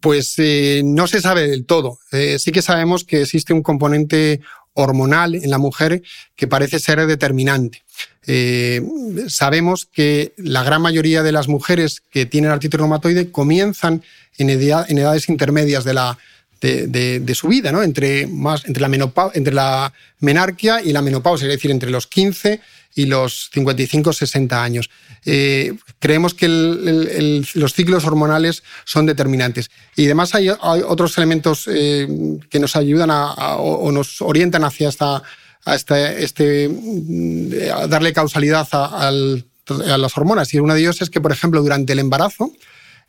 Pues 0.00 0.36
eh, 0.38 0.80
no 0.86 1.06
se 1.06 1.20
sabe 1.20 1.48
del 1.48 1.66
todo. 1.66 1.98
Eh, 2.12 2.38
sí 2.38 2.50
que 2.50 2.62
sabemos 2.62 3.04
que 3.04 3.20
existe 3.20 3.52
un 3.52 3.62
componente 3.62 4.40
hormonal 4.74 5.34
en 5.34 5.50
la 5.50 5.58
mujer 5.58 6.02
que 6.36 6.46
parece 6.46 6.78
ser 6.78 7.04
determinante. 7.06 7.82
Eh, 8.26 8.82
sabemos 9.28 9.86
que 9.86 10.32
la 10.36 10.62
gran 10.62 10.82
mayoría 10.82 11.22
de 11.22 11.32
las 11.32 11.48
mujeres 11.48 12.02
que 12.10 12.26
tienen 12.26 12.50
artritis 12.50 12.78
reumatoide 12.78 13.30
comienzan 13.30 14.02
en, 14.38 14.50
edades 14.50 15.28
intermedias 15.28 15.84
de, 15.84 15.94
la, 15.94 16.18
de, 16.60 17.34
su 17.34 17.48
vida, 17.48 17.70
¿no? 17.70 17.82
entre, 17.82 18.26
más, 18.26 18.64
entre, 18.64 18.86
la 18.88 19.30
entre 19.34 19.54
la 19.54 19.92
menarquia 20.20 20.80
y 20.82 20.92
la 20.92 21.02
menopausia, 21.02 21.46
es 21.46 21.54
decir, 21.54 21.70
entre 21.70 21.90
los 21.90 22.06
15 22.06 22.60
y 22.94 23.06
los 23.06 23.50
55-60 23.52 24.52
años. 24.52 24.90
Eh, 25.24 25.74
creemos 25.98 26.34
que 26.34 26.48
los 26.48 27.74
ciclos 27.74 28.04
hormonales 28.04 28.62
son 28.84 29.06
determinantes. 29.06 29.70
Y 29.96 30.04
además 30.04 30.34
hay, 30.34 30.48
otros 30.48 31.16
elementos 31.18 31.68
eh, 31.70 32.06
que 32.48 32.60
nos 32.60 32.76
ayudan 32.76 33.10
o, 33.10 33.90
nos 33.90 34.22
orientan 34.22 34.64
hacia 34.64 34.88
esta, 34.88 35.22
este, 36.18 36.70
darle 37.88 38.12
causalidad 38.12 38.68
a, 38.72 39.10
las 39.10 40.16
hormonas. 40.16 40.52
Y 40.54 40.58
uno 40.58 40.74
de 40.74 40.80
ellos 40.80 41.02
es 41.02 41.10
que, 41.10 41.20
por 41.20 41.32
ejemplo, 41.32 41.62
durante 41.62 41.94
el 41.94 41.98
embarazo, 41.98 42.52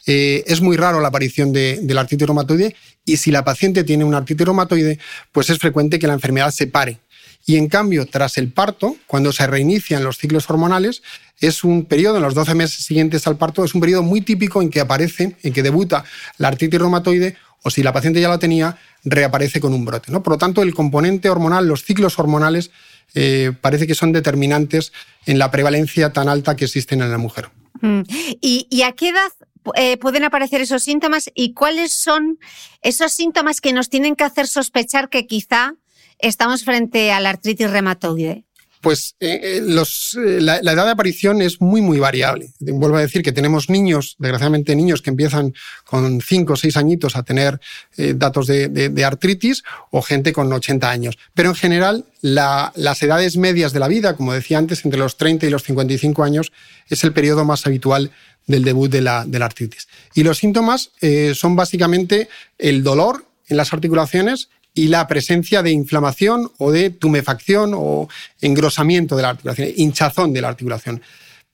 eh, 0.07 0.43
es 0.47 0.61
muy 0.61 0.77
raro 0.77 1.01
la 1.01 1.09
aparición 1.09 1.51
de, 1.51 1.79
de, 1.81 1.93
la 1.93 2.01
artritis 2.01 2.27
reumatoide 2.27 2.75
y 3.05 3.17
si 3.17 3.31
la 3.31 3.43
paciente 3.43 3.83
tiene 3.83 4.03
una 4.03 4.17
artritis 4.17 4.45
reumatoide, 4.45 4.99
pues 5.31 5.49
es 5.49 5.57
frecuente 5.57 5.99
que 5.99 6.07
la 6.07 6.13
enfermedad 6.13 6.51
se 6.51 6.67
pare. 6.67 6.99
Y 7.45 7.57
en 7.57 7.67
cambio, 7.67 8.07
tras 8.07 8.37
el 8.37 8.51
parto, 8.51 8.95
cuando 9.05 9.31
se 9.31 9.45
reinician 9.45 10.03
los 10.03 10.17
ciclos 10.17 10.49
hormonales, 10.49 11.03
es 11.39 11.63
un 11.63 11.85
periodo, 11.85 12.17
en 12.17 12.23
los 12.23 12.33
12 12.33 12.55
meses 12.55 12.83
siguientes 12.85 13.27
al 13.27 13.37
parto, 13.37 13.63
es 13.63 13.75
un 13.75 13.81
periodo 13.81 14.01
muy 14.01 14.21
típico 14.21 14.61
en 14.61 14.69
que 14.69 14.79
aparece, 14.79 15.35
en 15.43 15.53
que 15.53 15.61
debuta 15.61 16.05
la 16.37 16.47
artritis 16.47 16.79
reumatoide 16.79 17.35
o 17.61 17.69
si 17.69 17.83
la 17.83 17.93
paciente 17.93 18.21
ya 18.21 18.29
la 18.29 18.39
tenía, 18.39 18.77
reaparece 19.03 19.59
con 19.59 19.73
un 19.73 19.85
brote. 19.85 20.11
¿no? 20.11 20.21
Por 20.21 20.33
lo 20.33 20.37
tanto, 20.37 20.61
el 20.61 20.73
componente 20.73 21.29
hormonal, 21.29 21.67
los 21.67 21.83
ciclos 21.83 22.19
hormonales, 22.19 22.71
eh, 23.15 23.53
parece 23.59 23.87
que 23.87 23.95
son 23.95 24.11
determinantes 24.11 24.91
en 25.25 25.39
la 25.39 25.49
prevalencia 25.49 26.13
tan 26.13 26.29
alta 26.29 26.55
que 26.55 26.65
existen 26.65 27.01
en 27.01 27.11
la 27.11 27.17
mujer. 27.17 27.49
Mm. 27.81 28.01
¿Y, 28.41 28.81
a 28.83 28.91
qué 28.91 29.09
edad 29.09 29.31
eh, 29.75 29.97
pueden 29.97 30.23
aparecer 30.23 30.61
esos 30.61 30.83
síntomas 30.83 31.29
y 31.33 31.53
cuáles 31.53 31.91
son 31.91 32.39
esos 32.81 33.13
síntomas 33.13 33.61
que 33.61 33.73
nos 33.73 33.89
tienen 33.89 34.15
que 34.15 34.23
hacer 34.23 34.47
sospechar 34.47 35.09
que 35.09 35.25
quizá 35.25 35.73
estamos 36.19 36.63
frente 36.63 37.11
a 37.11 37.19
la 37.19 37.29
artritis 37.29 37.69
reumatoide? 37.69 38.45
Pues 38.85 39.15
eh, 39.19 39.39
eh, 39.41 39.61
eh, 39.65 40.41
la, 40.41 40.57
edad 40.59 40.85
de 40.85 40.91
aparición 40.91 41.41
es 41.41 41.59
muy, 41.59 41.81
muy 41.81 41.97
variable. 41.97 42.51
Vuelvo 42.59 42.97
a 42.97 43.01
decir 43.01 43.23
que 43.23 43.31
tenemos 43.31 43.67
niños, 43.67 44.15
desgraciadamente 44.19 44.75
niños 44.75 45.01
que 45.01 45.09
empiezan 45.09 45.55
con 45.85 46.21
5 46.21 46.53
o 46.53 46.55
6 46.55 46.77
añitos 46.77 47.15
a 47.15 47.23
tener 47.23 47.59
datos 47.97 48.45
de, 48.45 49.03
artritis 49.03 49.63
o 49.89 50.03
gente 50.03 50.33
con 50.33 50.53
80 50.53 50.87
años. 50.87 51.17
Pero 51.33 51.49
en 51.49 51.55
general, 51.55 52.05
las 52.21 53.01
edades 53.01 53.37
medias 53.37 53.73
de 53.73 53.79
la 53.79 53.87
vida, 53.87 54.15
como 54.15 54.33
decía 54.33 54.59
antes, 54.59 54.85
entre 54.85 54.99
los 54.99 55.17
30 55.17 55.47
y 55.47 55.49
los 55.49 55.63
55 55.63 56.23
años, 56.23 56.51
es 56.87 57.03
el 57.03 57.11
periodo 57.11 57.43
más 57.43 57.65
habitual 57.65 58.11
del 58.45 58.63
debut 58.63 58.91
de 58.91 59.01
la, 59.01 59.25
de 59.25 59.39
la 59.39 59.45
artritis. 59.45 59.87
Y 60.13 60.21
los 60.21 60.37
síntomas 60.37 60.91
son 61.33 61.55
básicamente 61.55 62.29
el 62.59 62.83
dolor 62.83 63.25
en 63.47 63.57
las 63.57 63.73
articulaciones 63.73 64.49
y 64.75 64.89
la 64.89 65.07
presencia 65.07 65.63
de 65.63 65.71
inflamación 65.71 66.51
o 66.59 66.71
de 66.71 66.91
tumefacción 66.91 67.71
o 67.73 68.07
engrosamiento 68.41 69.15
de 69.15 69.21
la 69.23 69.29
articulación, 69.29 69.69
hinchazón 69.75 70.33
de 70.33 70.41
la 70.41 70.49
articulación. 70.49 71.01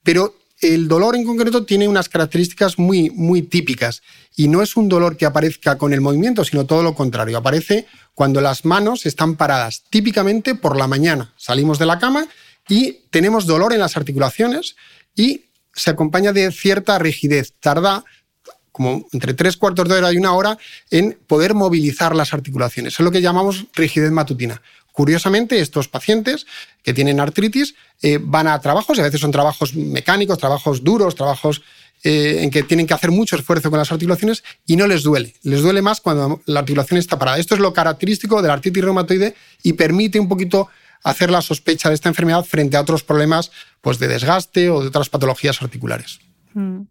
Pero 0.02 0.34
el 0.60 0.88
dolor 0.88 1.16
en 1.16 1.24
concreto 1.24 1.64
tiene 1.64 1.88
unas 1.88 2.08
características 2.08 2.78
muy, 2.78 3.10
muy 3.10 3.42
típicas 3.42 4.02
y 4.36 4.48
no 4.48 4.60
es 4.60 4.76
un 4.76 4.88
dolor 4.88 5.16
que 5.16 5.24
aparezca 5.24 5.78
con 5.78 5.92
el 5.92 6.00
movimiento, 6.00 6.44
sino 6.44 6.66
todo 6.66 6.82
lo 6.82 6.94
contrario. 6.94 7.38
Aparece 7.38 7.86
cuando 8.14 8.40
las 8.40 8.64
manos 8.64 9.06
están 9.06 9.36
paradas, 9.36 9.84
típicamente 9.88 10.54
por 10.54 10.76
la 10.76 10.86
mañana. 10.86 11.32
Salimos 11.36 11.78
de 11.78 11.86
la 11.86 11.98
cama 11.98 12.26
y 12.68 13.04
tenemos 13.10 13.46
dolor 13.46 13.72
en 13.72 13.80
las 13.80 13.96
articulaciones 13.96 14.76
y 15.14 15.44
se 15.74 15.90
acompaña 15.90 16.32
de 16.32 16.50
cierta 16.52 16.98
rigidez. 16.98 17.54
Tarda 17.60 18.04
como 18.72 19.06
entre 19.12 19.34
tres 19.34 19.56
cuartos 19.56 19.88
de 19.88 19.96
hora 19.96 20.12
y 20.12 20.16
una 20.16 20.32
hora 20.32 20.58
en 20.90 21.18
poder 21.26 21.54
movilizar 21.54 22.16
las 22.16 22.32
articulaciones. 22.32 22.94
Es 22.94 23.00
lo 23.00 23.10
que 23.10 23.20
llamamos 23.20 23.66
rigidez 23.74 24.10
matutina. 24.10 24.62
Curiosamente, 24.92 25.60
estos 25.60 25.88
pacientes 25.88 26.46
que 26.82 26.92
tienen 26.92 27.20
artritis 27.20 27.74
eh, 28.02 28.18
van 28.20 28.46
a 28.46 28.60
trabajos, 28.60 28.98
y 28.98 29.00
a 29.00 29.04
veces 29.04 29.20
son 29.20 29.30
trabajos 29.30 29.74
mecánicos, 29.74 30.38
trabajos 30.38 30.84
duros, 30.84 31.14
trabajos 31.14 31.62
eh, 32.04 32.40
en 32.40 32.50
que 32.50 32.62
tienen 32.62 32.86
que 32.86 32.94
hacer 32.94 33.10
mucho 33.10 33.36
esfuerzo 33.36 33.70
con 33.70 33.78
las 33.78 33.92
articulaciones 33.92 34.42
y 34.66 34.76
no 34.76 34.86
les 34.86 35.02
duele. 35.02 35.34
Les 35.44 35.62
duele 35.62 35.80
más 35.80 36.00
cuando 36.00 36.42
la 36.46 36.60
articulación 36.60 36.98
está 36.98 37.18
parada. 37.18 37.38
Esto 37.38 37.54
es 37.54 37.60
lo 37.60 37.72
característico 37.72 38.42
de 38.42 38.48
la 38.48 38.54
artritis 38.54 38.84
reumatoide 38.84 39.34
y 39.62 39.74
permite 39.74 40.20
un 40.20 40.28
poquito 40.28 40.68
hacer 41.04 41.30
la 41.30 41.40
sospecha 41.40 41.88
de 41.88 41.94
esta 41.94 42.08
enfermedad 42.08 42.44
frente 42.44 42.76
a 42.76 42.80
otros 42.82 43.02
problemas 43.02 43.50
pues, 43.80 43.98
de 43.98 44.08
desgaste 44.08 44.68
o 44.68 44.82
de 44.82 44.88
otras 44.88 45.08
patologías 45.08 45.62
articulares. 45.62 46.20
Mm 46.54 46.82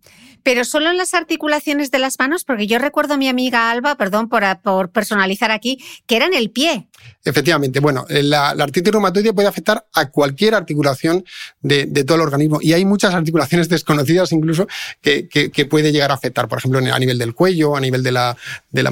pero 0.43 0.65
solo 0.65 0.89
en 0.89 0.97
las 0.97 1.13
articulaciones 1.13 1.91
de 1.91 1.99
las 1.99 2.17
manos, 2.19 2.43
porque 2.43 2.67
yo 2.67 2.79
recuerdo 2.79 3.15
a 3.15 3.17
mi 3.17 3.27
amiga 3.27 3.71
Alba, 3.71 3.95
perdón 3.95 4.29
por, 4.29 4.89
personalizar 4.89 5.51
aquí, 5.51 5.79
que 6.05 6.15
era 6.15 6.25
en 6.25 6.33
el 6.33 6.49
pie. 6.49 6.87
Efectivamente, 7.23 7.79
bueno, 7.79 8.05
eh, 8.09 8.23
la, 8.23 8.49
artritis 8.49 8.91
reumatoide 8.91 9.33
puede 9.33 9.47
afectar 9.47 9.85
a 9.93 10.09
cualquier 10.09 10.55
articulación 10.55 11.23
de, 11.61 11.85
todo 12.03 12.15
el 12.15 12.21
organismo 12.21 12.59
y 12.61 12.73
hay 12.73 12.85
muchas 12.85 13.13
articulaciones 13.13 13.69
desconocidas 13.69 14.31
incluso 14.31 14.67
que, 15.01 15.27
puede 15.69 15.91
llegar 15.91 16.11
a 16.11 16.15
afectar, 16.15 16.47
por 16.47 16.57
ejemplo, 16.59 16.79
a 16.79 16.99
nivel 16.99 17.17
del 17.17 17.33
cuello, 17.33 17.75
a 17.75 17.81
nivel 17.81 18.03
de 18.03 18.11
la, 18.11 18.35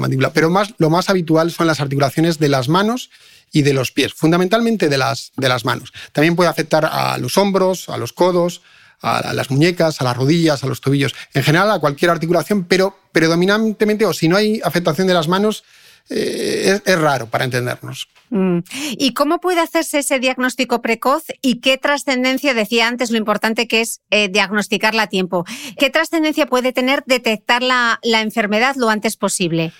mandíbula, 0.00 0.32
pero 0.32 0.50
más, 0.50 0.74
lo 0.78 0.90
más 0.90 1.10
habitual 1.10 1.50
son 1.50 1.66
las 1.66 1.80
articulaciones 1.80 2.38
de 2.38 2.48
las 2.48 2.68
manos 2.68 3.10
y 3.52 3.62
de 3.62 3.74
los 3.74 3.90
pies, 3.90 4.14
fundamentalmente 4.14 4.88
de 4.88 4.98
las 4.98 5.64
manos. 5.64 5.92
También 6.12 6.36
puede 6.36 6.48
afectar 6.48 6.88
a 6.90 7.18
los 7.18 7.36
hombros, 7.36 7.88
a 7.88 7.96
los 7.96 8.12
codos, 8.12 8.62
a 9.02 9.32
las 9.32 9.50
muñecas, 9.50 10.00
a 10.00 10.04
las 10.04 10.16
rodillas, 10.16 10.62
a 10.62 10.66
los 10.66 10.80
tobillos, 10.80 11.14
en 11.34 11.42
general 11.42 11.70
a 11.70 11.78
cualquier 11.78 12.10
articulación, 12.10 12.64
pero 12.64 12.96
predominantemente, 13.12 14.04
o 14.04 14.12
si 14.12 14.28
no 14.28 14.36
hay 14.36 14.60
afectación 14.62 15.06
de 15.06 15.14
las 15.14 15.28
manos, 15.28 15.64
eh, 16.12 16.80
es, 16.84 16.98
raro 16.98 17.26
para 17.28 17.44
entendernos. 17.44 18.08
Mm. 18.30 18.58
¿Y 18.98 19.14
cómo 19.14 19.38
puede 19.38 19.60
hacerse 19.60 20.00
ese 20.00 20.18
diagnóstico 20.18 20.82
precoz 20.82 21.22
y 21.40 21.60
qué 21.60 21.78
trascendencia, 21.78 22.52
decía 22.52 22.88
antes, 22.88 23.12
lo 23.12 23.16
importante 23.16 23.68
que 23.68 23.80
es 23.80 24.00
eh, 24.10 24.28
diagnosticarla 24.28 25.04
a 25.04 25.06
tiempo? 25.06 25.44
¿Qué 25.78 25.88
trascendencia 25.88 26.46
puede 26.46 26.72
tener 26.72 27.04
detectar 27.06 27.62
la, 27.62 28.00
enfermedad 28.02 28.74
lo 28.76 28.90
antes 28.90 29.16
posible? 29.16 29.72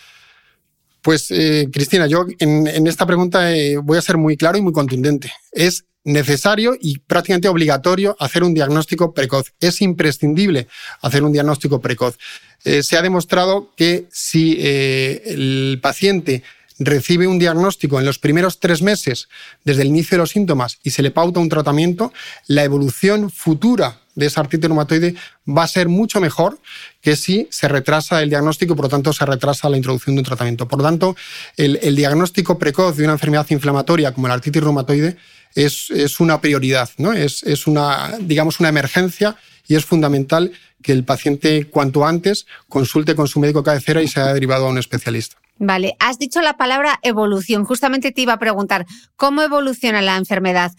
Pues, 1.03 1.33
eh, 1.33 1.69
Cristina, 1.73 2.07
yo 2.07 2.27
en, 2.39 2.69
en 2.69 2.87
esta 2.87 3.07
pregunta 3.07 3.49
voy 3.83 3.99
a 3.99 4.03
ser 4.03 4.17
muy 4.17 4.37
claro 4.37 4.57
y 4.57 4.63
muy 4.63 4.73
contundente. 4.73 5.33
Es 5.51 5.85
necesario 6.05 6.77
y 6.81 6.99
prácticamente 6.99 7.49
obligatorio 7.49 8.17
hacer 8.19 8.43
un 8.43 8.55
diagnóstico 8.55 9.13
precoz. 9.13 9.53
Es 9.61 9.83
imprescindible 9.83 10.69
hacer 11.03 11.23
un 11.23 11.33
diagnóstico 11.33 11.81
precoz. 11.81 12.19
Eh, 12.65 12.83
se 12.83 12.97
ha 12.97 13.03
demostrado 13.03 13.71
que 13.77 14.07
si 14.11 14.57
eh, 14.59 15.23
el 15.27 15.79
paciente 15.83 16.43
recibe 16.79 17.27
un 17.27 17.39
diagnóstico 17.39 18.01
en 18.01 18.07
los 18.07 18.19
primeros 18.19 18.59
tres 18.59 18.81
meses 18.81 19.29
desde 19.65 19.83
el 19.83 19.89
inicio 19.89 20.17
de 20.17 20.23
los 20.23 20.31
síntomas 20.31 20.79
y 20.83 20.91
se 20.91 21.03
le 21.03 21.11
pauta 21.11 21.39
un 21.39 21.51
tratamiento, 21.51 22.13
la 22.47 22.65
evolución 22.65 23.31
futura 23.31 24.01
de 24.15 24.27
esa 24.27 24.41
artritis 24.41 24.67
reumatoide 24.67 25.15
va 25.47 25.65
a 25.65 25.69
ser 25.69 25.89
mucho 25.89 26.21
mejor 26.21 26.59
que 27.01 27.17
si 27.17 27.49
se 27.51 27.69
retrasa 27.69 28.23
el 28.23 28.31
diagnóstico 28.31 28.75
por 28.75 28.87
lo 28.87 28.89
tanto 28.89 29.13
se 29.13 29.25
retrasa 29.27 29.69
la 29.69 29.77
introducción 29.77 30.17
de 30.17 30.21
un 30.21 30.27
tratamiento. 30.27 30.67
Por 30.67 30.79
lo 30.79 30.85
tanto, 30.85 31.17
el, 31.57 31.79
el 31.83 31.97
diagnóstico 31.97 32.59
precoz 32.59 32.97
de 32.97 33.05
una 33.05 33.13
enfermedad 33.13 33.47
inflamatoria 33.51 34.13
como 34.13 34.29
la 34.29 34.35
artritis 34.35 34.63
reumatoide 34.63 35.17
es, 35.55 35.91
es 35.91 36.21
una 36.21 36.41
prioridad, 36.41 36.91
¿no? 36.99 37.13
Es, 37.13 37.43
es, 37.43 37.67
una, 37.67 38.17
digamos, 38.21 38.61
una 38.61 38.69
emergencia 38.69 39.37
y 39.67 39.77
es 39.77 39.85
fundamental 39.85 40.53
que 40.83 40.93
el 40.93 41.05
paciente 41.05 41.67
cuanto 41.67 42.07
antes 42.07 42.47
consulte 42.69 43.15
con 43.15 43.29
su 43.29 43.41
médico 43.41 43.63
cabecera 43.63 44.03
y 44.03 44.09
sea 44.09 44.33
derivado 44.33 44.67
a 44.67 44.71
un 44.71 44.79
especialista. 44.79 45.37
Vale, 45.59 45.95
has 45.99 46.19
dicho 46.19 46.41
la 46.41 46.57
palabra 46.57 46.99
evolución. 47.03 47.65
Justamente 47.65 48.13
te 48.13 48.23
iba 48.23 48.33
a 48.33 48.39
preguntar, 48.39 48.87
¿cómo 49.17 49.43
evoluciona 49.43 50.01
la 50.01 50.17
enfermedad? 50.17 50.73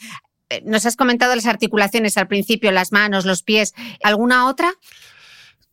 Eh, 0.50 0.64
nos 0.66 0.86
has 0.88 0.96
comentado 0.96 1.36
las 1.36 1.46
articulaciones 1.46 2.18
al 2.18 2.28
principio, 2.28 2.72
las 2.72 2.92
manos, 2.92 3.26
los 3.26 3.44
pies. 3.44 3.74
¿Alguna 4.04 4.48
otra? 4.48 4.74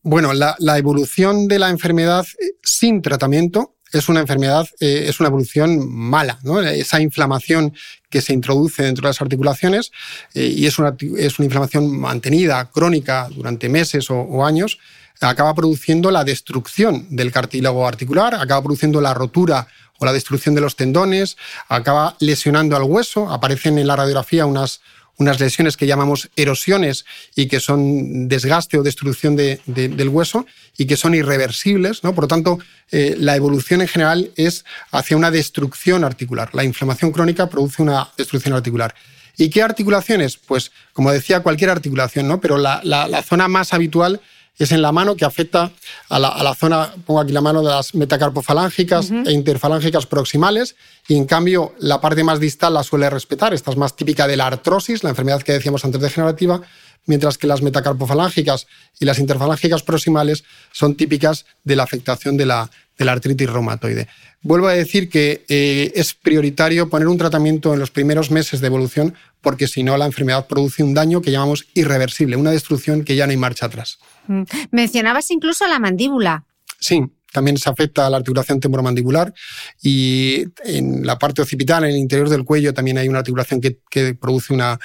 Bueno, 0.02 0.34
la, 0.34 0.56
la 0.58 0.76
evolución 0.76 1.48
de 1.48 1.58
la 1.58 1.70
enfermedad 1.70 2.26
eh, 2.38 2.52
sin 2.62 3.00
tratamiento 3.00 3.77
es 3.92 4.08
una 4.08 4.20
enfermedad, 4.20 4.66
eh, 4.80 5.06
es 5.08 5.20
una 5.20 5.28
evolución 5.28 5.88
mala. 5.90 6.38
¿no? 6.42 6.60
Esa 6.60 7.00
inflamación 7.00 7.74
que 8.10 8.20
se 8.20 8.32
introduce 8.32 8.82
dentro 8.82 9.02
de 9.02 9.08
las 9.10 9.20
articulaciones 9.20 9.92
eh, 10.34 10.46
y 10.46 10.66
es 10.66 10.78
una, 10.78 10.94
es 11.16 11.38
una 11.38 11.46
inflamación 11.46 11.98
mantenida, 11.98 12.70
crónica, 12.70 13.28
durante 13.30 13.68
meses 13.68 14.10
o, 14.10 14.44
años, 14.44 14.78
acaba 15.20 15.54
produciendo 15.54 16.10
la 16.10 16.24
destrucción 16.24 17.06
del 17.10 17.32
cartílago 17.32 17.86
articular, 17.86 18.34
acaba 18.34 18.62
produciendo 18.62 19.00
la 19.00 19.14
rotura 19.14 19.66
o 19.98 20.04
la 20.04 20.12
destrucción 20.12 20.54
de 20.54 20.60
los 20.60 20.76
tendones, 20.76 21.36
acaba 21.68 22.16
lesionando 22.20 22.76
al 22.76 22.84
hueso, 22.84 23.28
aparecen 23.28 23.78
en 23.78 23.88
la 23.88 23.96
radiografía 23.96 24.46
unas, 24.46 24.80
unas 25.18 25.38
lesiones 25.40 25.76
que 25.76 25.86
llamamos 25.86 26.30
erosiones 26.36 27.04
y 27.36 27.46
que 27.46 27.60
son 27.60 28.28
desgaste 28.28 28.78
o 28.78 28.82
destrucción 28.82 29.36
del 29.36 30.08
hueso 30.08 30.46
y 30.76 30.86
que 30.86 30.96
son 30.96 31.14
irreversibles. 31.14 32.02
¿no? 32.04 32.14
Por 32.14 32.24
lo 32.24 32.28
tanto, 32.28 32.58
eh, 32.90 33.16
la 33.18 33.36
evolución 33.36 33.82
en 33.82 33.88
general 33.88 34.30
es 34.36 34.64
hacia 34.90 35.16
una 35.16 35.30
destrucción 35.30 36.04
articular. 36.04 36.50
La 36.54 36.64
inflamación 36.64 37.12
crónica 37.12 37.48
produce 37.48 37.82
una 37.82 38.08
destrucción 38.16 38.54
articular. 38.54 38.94
¿Y 39.36 39.50
qué 39.50 39.62
articulaciones? 39.62 40.36
Pues, 40.36 40.72
como 40.92 41.12
decía, 41.12 41.40
cualquier 41.40 41.70
articulación, 41.70 42.26
¿no? 42.26 42.40
pero 42.40 42.56
la, 42.56 42.80
la 42.82 43.22
zona 43.22 43.48
más 43.48 43.72
habitual 43.72 44.20
es 44.58 44.72
en 44.72 44.82
la 44.82 44.92
mano 44.92 45.16
que 45.16 45.24
afecta 45.24 45.70
a 46.08 46.18
la, 46.18 46.54
zona, 46.54 46.92
pongo 47.06 47.20
aquí 47.20 47.32
la 47.32 47.40
mano 47.40 47.62
de 47.62 47.68
las 47.68 47.94
metacarpofalángicas 47.94 49.10
e 49.10 49.32
interfalángicas 49.32 50.06
proximales, 50.06 50.74
y 51.06 51.16
en 51.16 51.26
cambio 51.26 51.74
la 51.78 52.00
parte 52.00 52.24
más 52.24 52.40
distal 52.40 52.74
la 52.74 52.82
suele 52.82 53.08
respetar. 53.08 53.54
Esta 53.54 53.70
es 53.70 53.76
más 53.76 53.94
típica 53.96 54.26
de 54.26 54.36
la 54.36 54.46
artrosis, 54.46 55.04
la 55.04 55.10
enfermedad 55.10 55.42
que 55.42 55.52
decíamos 55.52 55.84
antes 55.84 56.00
degenerativa, 56.00 56.60
mientras 57.06 57.38
que 57.38 57.46
las 57.46 57.62
metacarpofalángicas 57.62 58.66
y 59.00 59.04
las 59.04 59.18
interfalángicas 59.18 59.82
proximales 59.82 60.44
son 60.72 60.94
típicas 60.96 61.46
de 61.64 61.76
la 61.76 61.84
afectación 61.84 62.36
de 62.36 62.46
la, 62.46 62.70
de 62.98 63.04
la 63.04 63.12
artritis 63.12 63.48
reumatoide. 63.48 64.08
Vuelvo 64.42 64.68
a 64.68 64.72
decir 64.72 65.08
que 65.08 65.44
eh, 65.48 65.92
es 65.96 66.14
prioritario 66.14 66.88
poner 66.88 67.08
un 67.08 67.18
tratamiento 67.18 67.74
en 67.74 67.80
los 67.80 67.90
primeros 67.90 68.30
meses 68.30 68.60
de 68.60 68.68
evolución 68.68 69.14
porque 69.40 69.66
si 69.66 69.82
no 69.82 69.96
la 69.96 70.06
enfermedad 70.06 70.46
produce 70.46 70.82
un 70.82 70.94
daño 70.94 71.22
que 71.22 71.32
llamamos 71.32 71.66
irreversible, 71.74 72.36
una 72.36 72.52
destrucción 72.52 73.04
que 73.04 73.16
ya 73.16 73.26
no 73.26 73.30
hay 73.30 73.36
marcha 73.36 73.66
atrás. 73.66 73.98
Mm. 74.28 74.42
Mencionabas 74.70 75.30
incluso 75.30 75.66
la 75.66 75.78
mandíbula. 75.78 76.44
Sí, 76.78 77.02
también 77.32 77.58
se 77.58 77.68
afecta 77.68 78.06
a 78.06 78.10
la 78.10 78.18
articulación 78.18 78.60
temporomandibular 78.60 79.34
y 79.82 80.44
en 80.64 81.06
la 81.06 81.18
parte 81.18 81.42
occipital, 81.42 81.84
en 81.84 81.90
el 81.90 81.96
interior 81.96 82.28
del 82.28 82.44
cuello, 82.44 82.72
también 82.72 82.98
hay 82.98 83.08
una 83.08 83.18
articulación 83.18 83.60
que, 83.60 84.14
produce 84.14 84.54
una, 84.54 84.78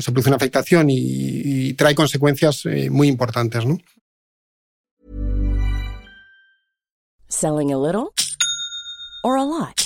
se 0.00 0.12
produce 0.12 0.28
una 0.28 0.36
afectación 0.36 0.88
y, 0.90 1.72
trae 1.74 1.94
consecuencias 1.94 2.66
eh, 2.66 2.90
muy 2.90 3.08
importantes. 3.08 3.64
¿no? 3.64 3.78
Selling 7.28 7.72
a 7.72 7.78
little 7.78 8.10
or 9.22 9.38
a 9.38 9.44
lot. 9.44 9.85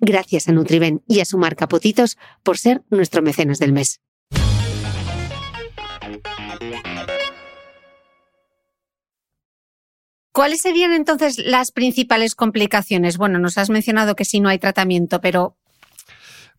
Gracias 0.00 0.48
a 0.48 0.52
Nutriben 0.52 1.02
y 1.06 1.20
a 1.20 1.24
su 1.24 1.38
marca 1.38 1.68
Potitos 1.68 2.16
por 2.42 2.58
ser 2.58 2.82
nuestro 2.90 3.22
mecenas 3.22 3.58
del 3.58 3.72
mes. 3.72 4.00
¿Cuáles 10.32 10.60
serían 10.60 10.92
entonces 10.92 11.38
las 11.38 11.72
principales 11.72 12.36
complicaciones? 12.36 13.16
Bueno, 13.16 13.40
nos 13.40 13.58
has 13.58 13.70
mencionado 13.70 14.14
que 14.14 14.24
si 14.24 14.38
no 14.38 14.48
hay 14.48 14.60
tratamiento, 14.60 15.20
pero 15.20 15.56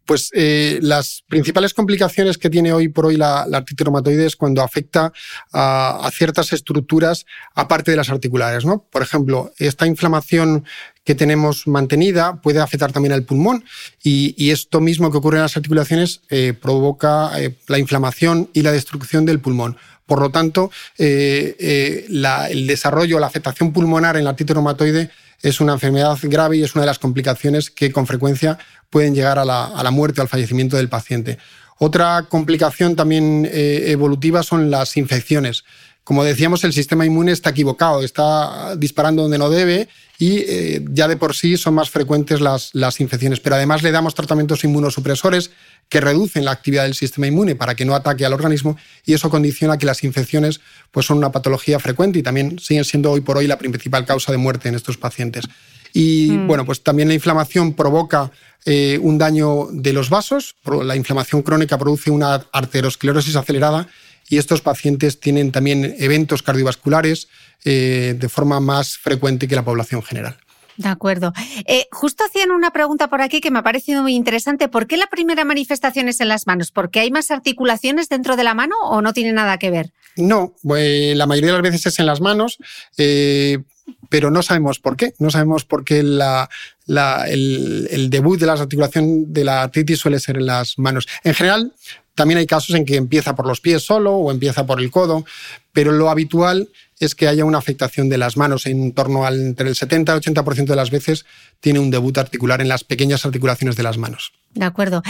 pues 0.10 0.32
eh, 0.34 0.80
las 0.82 1.24
principales 1.28 1.76
complicaciones 1.76 2.40
que 2.40 2.50
tiene 2.50 2.74
hoy 2.74 2.88
por 2.88 3.06
hoy 3.06 3.16
la, 3.16 3.46
la 3.48 3.60
artritis 3.60 4.18
es 4.18 4.36
cuando 4.36 4.64
afecta 4.64 5.14
a, 5.54 6.00
a, 6.04 6.10
ciertas 6.10 6.52
estructuras 6.52 7.28
aparte 7.54 7.92
de 7.92 7.98
las 7.98 8.10
articulares. 8.10 8.66
¿no? 8.66 8.88
Por 8.90 9.04
ejemplo, 9.04 9.54
esta 9.60 9.86
inflamación 9.86 10.66
que 11.04 11.14
tenemos 11.14 11.68
mantenida 11.68 12.42
puede 12.42 12.60
afectar 12.60 12.92
también 12.92 13.14
al 13.14 13.22
pulmón 13.22 13.64
y, 14.02 14.34
y 14.36 14.50
esto 14.50 14.82
mismo 14.82 15.12
que 15.12 15.18
ocurre 15.18 15.38
en 15.38 15.44
las 15.44 15.58
articulaciones 15.58 16.22
eh, 16.32 16.54
provoca 16.60 17.40
eh, 17.40 17.56
la 17.68 17.78
inflamación 17.78 18.50
y 18.52 18.64
la 18.64 18.72
destrucción 18.72 19.28
del 19.28 19.40
pulmón. 19.40 19.78
Por 20.08 20.22
lo 20.22 20.32
tanto, 20.32 20.72
eh, 20.98 21.56
eh, 21.60 22.06
la, 22.10 22.50
el 22.50 22.66
desarrollo, 22.66 23.20
la 23.20 23.28
afectación 23.28 23.72
pulmonar 23.72 24.18
en 24.18 24.24
la 24.24 24.32
artritis 24.32 24.56
reumatoide 24.56 25.12
es 25.42 25.62
una 25.62 25.74
enfermedad 25.74 26.18
grave 26.24 26.58
y 26.58 26.64
es 26.64 26.76
una 26.76 26.84
de 26.84 26.88
las 26.88 27.00
complicaciones 27.00 27.70
que 27.70 27.92
con 27.92 28.08
frecuencia 28.08 28.58
pueden 28.90 29.16
llegar 29.16 29.40
a 29.40 29.46
la, 29.46 29.66
a 29.66 29.84
la 29.84 29.92
muerte 29.92 30.22
o 30.22 30.24
al 30.24 30.30
fallecimiento 30.30 30.78
del 30.78 30.90
paciente. 30.90 31.38
Otra 31.82 32.26
complicación 32.28 32.98
también 32.98 33.48
eh, 33.50 33.86
evolutiva 33.88 34.44
son 34.44 34.70
las 34.70 34.98
infecciones. 34.98 35.64
Como 36.04 36.24
decíamos, 36.24 36.64
el 36.64 36.74
sistema 36.74 37.06
inmune 37.06 37.32
está 37.32 37.52
equivocado, 37.52 38.04
está 38.04 38.76
disparando 38.76 39.22
donde 39.22 39.38
no 39.38 39.50
debe 39.50 39.88
y 40.18 40.40
eh, 40.40 40.86
ya 40.90 41.08
de 41.08 41.18
por 41.18 41.36
sí 41.36 41.56
son 41.56 41.76
más 41.76 41.90
frecuentes 41.90 42.42
las, 42.42 42.72
las 42.74 43.00
infecciones. 43.00 43.40
Pero 43.40 43.56
además 43.56 43.84
le 43.84 43.92
damos 43.92 44.16
tratamientos 44.16 44.64
inmunosupresores 44.64 45.52
que 45.88 46.02
reducen 46.02 46.46
la 46.46 46.52
actividad 46.52 46.84
del 46.84 46.96
sistema 46.96 47.28
inmune 47.28 47.56
para 47.56 47.76
que 47.76 47.86
no 47.86 47.96
ataque 47.96 48.26
al 48.26 48.34
organismo 48.34 48.78
y 49.06 49.14
eso 49.14 49.30
condiciona 49.30 49.78
que 49.78 49.86
las 49.86 50.04
infecciones 50.04 50.62
pues, 50.92 51.06
son 51.06 51.18
una 51.18 51.32
patología 51.32 51.80
frecuente 51.80 52.20
y 52.20 52.24
también 52.24 52.60
siguen 52.60 52.86
siendo 52.86 53.12
hoy 53.12 53.22
por 53.22 53.38
hoy 53.38 53.48
la 53.48 53.58
principal 53.58 54.06
causa 54.06 54.32
de 54.32 54.38
muerte 54.38 54.70
en 54.70 54.76
estos 54.76 54.98
pacientes. 54.98 55.46
Y 55.94 56.32
mm. 56.32 56.48
bueno, 56.48 56.66
pues 56.66 56.84
también 56.84 57.08
la 57.08 57.16
inflamación 57.16 57.74
provoca 57.74 58.32
eh, 58.66 59.00
un 59.02 59.18
daño 59.18 59.68
de 59.72 59.94
los 59.94 60.10
vasos, 60.10 60.56
la 60.84 60.96
inflamación 60.96 61.42
crónica 61.42 61.78
produce 61.78 62.12
una 62.12 62.46
arteriosclerosis 62.52 63.36
acelerada 63.36 63.88
y 64.30 64.38
estos 64.38 64.62
pacientes 64.62 65.20
tienen 65.20 65.52
también 65.52 65.96
eventos 65.98 66.44
cardiovasculares 66.44 67.28
eh, 67.66 68.16
de 68.18 68.30
forma 68.30 68.60
más 68.60 68.98
frecuente 68.98 69.48
que 69.48 69.56
la 69.56 69.66
población 69.66 70.04
general. 70.04 70.38
De 70.80 70.88
acuerdo. 70.88 71.34
Eh, 71.66 71.88
justo 71.92 72.24
hacían 72.24 72.52
una 72.52 72.72
pregunta 72.72 73.10
por 73.10 73.22
aquí 73.22 73.42
que 73.42 73.52
me 73.52 73.60
ha 73.60 73.64
parecido 73.64 74.02
muy 74.02 74.16
interesante. 74.16 74.70
¿Por 74.70 74.88
qué 74.88 74.96
la 74.96 75.08
primera 75.08 75.44
manifestación 75.44 76.08
es 76.08 76.22
en 76.22 76.30
las 76.30 76.48
manos? 76.48 76.72
¿Porque 76.72 77.02
hay 77.02 77.12
más 77.12 77.32
articulaciones 77.32 78.08
dentro 78.08 78.38
de 78.38 78.46
la 78.46 78.54
mano 78.54 78.76
o 78.84 79.02
no 79.02 79.12
tiene 79.12 79.34
nada 79.34 79.58
que 79.58 79.72
ver? 79.72 79.92
No, 80.16 80.56
eh, 80.78 81.16
la 81.18 81.26
mayoría 81.26 81.52
de 81.52 81.58
las 81.58 81.64
veces 81.64 81.86
es 81.88 82.00
en 82.00 82.06
las 82.06 82.22
manos, 82.22 82.60
eh, 82.98 83.60
pero 84.08 84.32
no 84.32 84.42
sabemos 84.42 84.80
por 84.80 84.96
qué. 84.96 85.14
No 85.20 85.30
sabemos 85.30 85.66
por 85.66 85.84
qué 85.84 86.02
la, 86.02 86.50
la, 86.86 87.28
el, 87.28 87.90
el, 87.92 88.10
debut 88.10 88.40
de 88.40 88.46
la 88.46 88.54
articulación 88.54 89.34
de 89.34 89.44
la 89.44 89.64
artritis 89.64 90.00
suele 90.00 90.18
ser 90.22 90.38
en 90.38 90.46
las 90.46 90.80
manos. 90.80 91.10
En 91.26 91.34
general, 91.34 91.74
también 92.20 92.38
hay 92.38 92.48
casos 92.48 92.76
en 92.76 92.84
que 92.84 92.98
empieza 92.98 93.34
por 93.34 93.48
los 93.48 93.62
pies 93.62 93.82
solo 93.82 94.14
o 94.14 94.30
empieza 94.30 94.66
por 94.66 94.82
el 94.82 94.92
codo, 94.92 95.24
pero 95.72 95.94
lo 95.94 96.10
habitual 96.10 96.68
es 97.00 97.16
que 97.16 97.30
haya 97.30 97.46
una 97.46 97.60
afectación 97.60 98.10
de 98.10 98.18
las 98.18 98.36
manos. 98.36 98.66
En 98.66 98.92
torno 98.92 99.26
al 99.26 99.40
entre 99.40 99.70
el 99.70 99.76
70 99.78 100.14
y 100.14 100.20
80% 100.20 100.66
de 100.66 100.76
las 100.76 100.92
veces 100.92 101.26
tiene 101.62 101.80
un 101.80 101.92
debut 101.92 102.18
articular 102.18 102.60
en 102.60 102.68
las 102.68 102.84
pequeñas 102.84 103.26
articulaciones 103.26 103.78
de 103.78 103.84
las 103.84 103.98
manos. 103.98 104.34
De 104.54 104.66
acuerdo. 104.66 105.02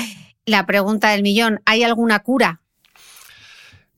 La 0.45 0.67
pregunta 0.67 1.09
del 1.09 1.23
millón, 1.23 1.61
¿hay 1.65 1.81
alguna 1.81 2.19
cura? 2.19 2.61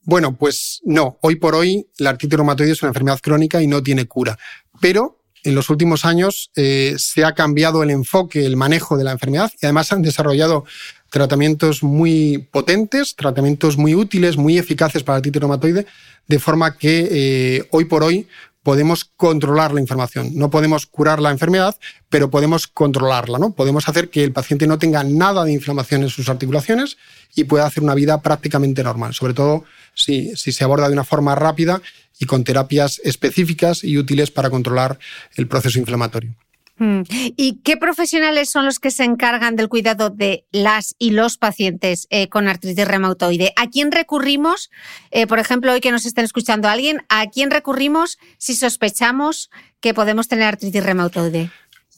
Bueno, 0.04 0.38
pues 0.38 0.80
no. 0.86 1.17
Hoy 1.19 1.36
por 1.36 1.54
hoy 1.54 1.89
la 1.97 2.12
artritis 2.12 2.38
reumatoide 2.38 2.71
es 2.71 2.82
una 2.82 2.91
enfermedad 2.91 3.19
crónica 3.19 3.62
y 3.62 3.67
no 3.67 3.84
tiene 3.84 4.06
cura. 4.06 4.39
Pero 4.80 5.19
en 5.43 5.54
los 5.54 5.69
últimos 5.69 6.06
años 6.06 6.50
eh, 6.56 6.95
se 6.97 7.26
ha 7.26 7.34
cambiado 7.34 7.84
el 7.84 7.89
enfoque, 7.89 8.45
el 8.45 8.56
manejo 8.56 8.95
de 8.95 9.04
la 9.04 9.12
enfermedad 9.12 9.52
y 9.62 9.65
además 9.65 9.91
han 9.91 10.02
desarrollado 10.02 10.63
tratamientos 11.12 11.84
muy 11.84 12.47
potentes, 12.52 13.15
tratamientos 13.15 13.78
muy 13.78 13.93
útiles, 13.93 14.38
muy 14.38 14.58
eficaces 14.58 15.04
para 15.04 15.15
la 15.15 15.17
artritis 15.17 15.41
reumatoide, 15.41 15.86
de 16.28 16.39
forma 16.39 16.78
que 16.78 17.08
eh, 17.12 17.67
hoy 17.71 17.86
por 17.86 18.04
hoy 18.04 18.28
podemos 18.63 19.06
controlar 19.17 19.74
la 19.74 19.82
información. 19.82 20.32
No 20.36 20.50
podemos 20.50 20.86
curar 20.86 21.19
la 21.19 21.32
enfermedad, 21.32 21.76
pero 22.10 22.30
podemos 22.30 22.67
controlarla, 22.67 23.39
¿no? 23.39 23.54
Podemos 23.54 23.89
hacer 23.89 24.10
que 24.10 24.24
el 24.24 24.32
paciente 24.32 24.67
no 24.67 24.80
tenga 24.80 25.04
nada 25.04 25.43
de 25.43 25.52
inflamación 25.52 26.04
en 26.04 26.10
sus 26.10 26.30
articulaciones 26.30 26.97
y 27.36 27.43
pueda 27.43 27.65
hacer 27.65 27.84
una 27.84 27.95
vida 27.95 28.21
prácticamente 28.21 28.82
normal, 28.82 29.13
sobre 29.13 29.34
todo 29.34 29.65
si 29.93 30.34
se 30.36 30.63
aborda 30.63 30.88
de 30.88 30.93
una 30.93 31.04
forma 31.04 31.36
rápida 31.36 31.82
y 32.19 32.26
con 32.26 32.45
terapias 32.45 33.02
específicas 33.04 33.84
y 33.84 33.97
útiles 33.97 34.32
para 34.32 34.50
controlar 34.50 34.97
el 35.36 35.47
proceso 35.47 35.78
inflamatorio. 35.78 36.36
Mm. 36.82 37.04
¿Y 37.38 37.60
qué 37.63 37.78
profesionales 37.78 38.50
son 38.50 38.65
los 38.65 38.80
que 38.80 38.89
se 38.89 39.04
encargan 39.04 39.56
del 39.56 39.70
cuidado 39.70 40.10
de 40.10 40.48
las 40.52 40.96
y 40.98 41.12
los 41.12 41.38
pacientes 41.38 42.08
eh, 42.10 42.28
con 42.28 42.48
artritis 42.48 42.88
reumatoide? 42.88 43.54
¿A 43.56 43.70
quién 43.70 43.91
recurrimos? 43.91 44.72
Eh, 45.12 45.28
por 45.28 45.38
ejemplo, 45.38 45.74
hoy 45.74 45.80
que 45.80 45.91
nos 45.91 46.08
estén 46.08 46.26
escuchando 46.26 46.67
alguien, 46.67 47.06
¿a 47.08 47.28
quién 47.28 47.52
recurrimos 47.52 48.17
si 48.39 48.56
sospechamos 48.56 49.52
que 49.80 49.94
podemos 49.94 50.28
tener 50.28 50.46
artritis 50.46 50.84
reumatoide? 50.84 51.52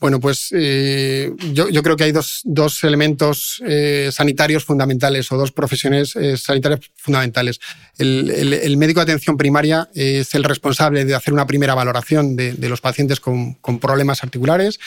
Bueno, 0.03 0.19
pues 0.19 0.49
eh, 0.51 1.31
yo, 1.53 1.81
creo 1.81 1.95
que 1.95 2.03
hay 2.03 2.11
dos, 2.11 2.41
dos 2.43 2.83
elementos 2.83 3.63
eh, 3.65 4.09
sanitarios 4.11 4.65
fundamentales 4.65 5.31
o 5.31 5.37
dos 5.37 5.53
profesiones 5.53 6.17
eh, 6.17 6.35
sanitarias 6.35 6.81
fundamentales. 6.97 7.61
El, 7.97 8.75
médico 8.75 8.99
de 8.99 9.03
atención 9.13 9.37
primaria 9.37 9.87
es 9.95 10.35
el 10.35 10.43
responsable 10.43 11.05
de 11.05 11.15
hacer 11.15 11.33
una 11.33 11.47
primera 11.47 11.73
valoración 11.73 12.35
de, 12.35 12.67
los 12.67 12.81
pacientes 12.81 13.21
con, 13.21 13.55
problemas 13.79 14.25
articulares. 14.25 14.77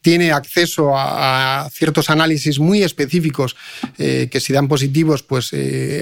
Tiene 0.00 0.32
acceso 0.32 0.98
a, 0.98 1.66
a 1.66 1.70
ciertos 1.70 2.10
análisis 2.10 2.58
muy 2.58 2.82
específicos 2.82 3.54
que 3.96 4.40
si 4.40 4.52
dan 4.52 4.66
positivos, 4.66 5.22
pues 5.22 5.52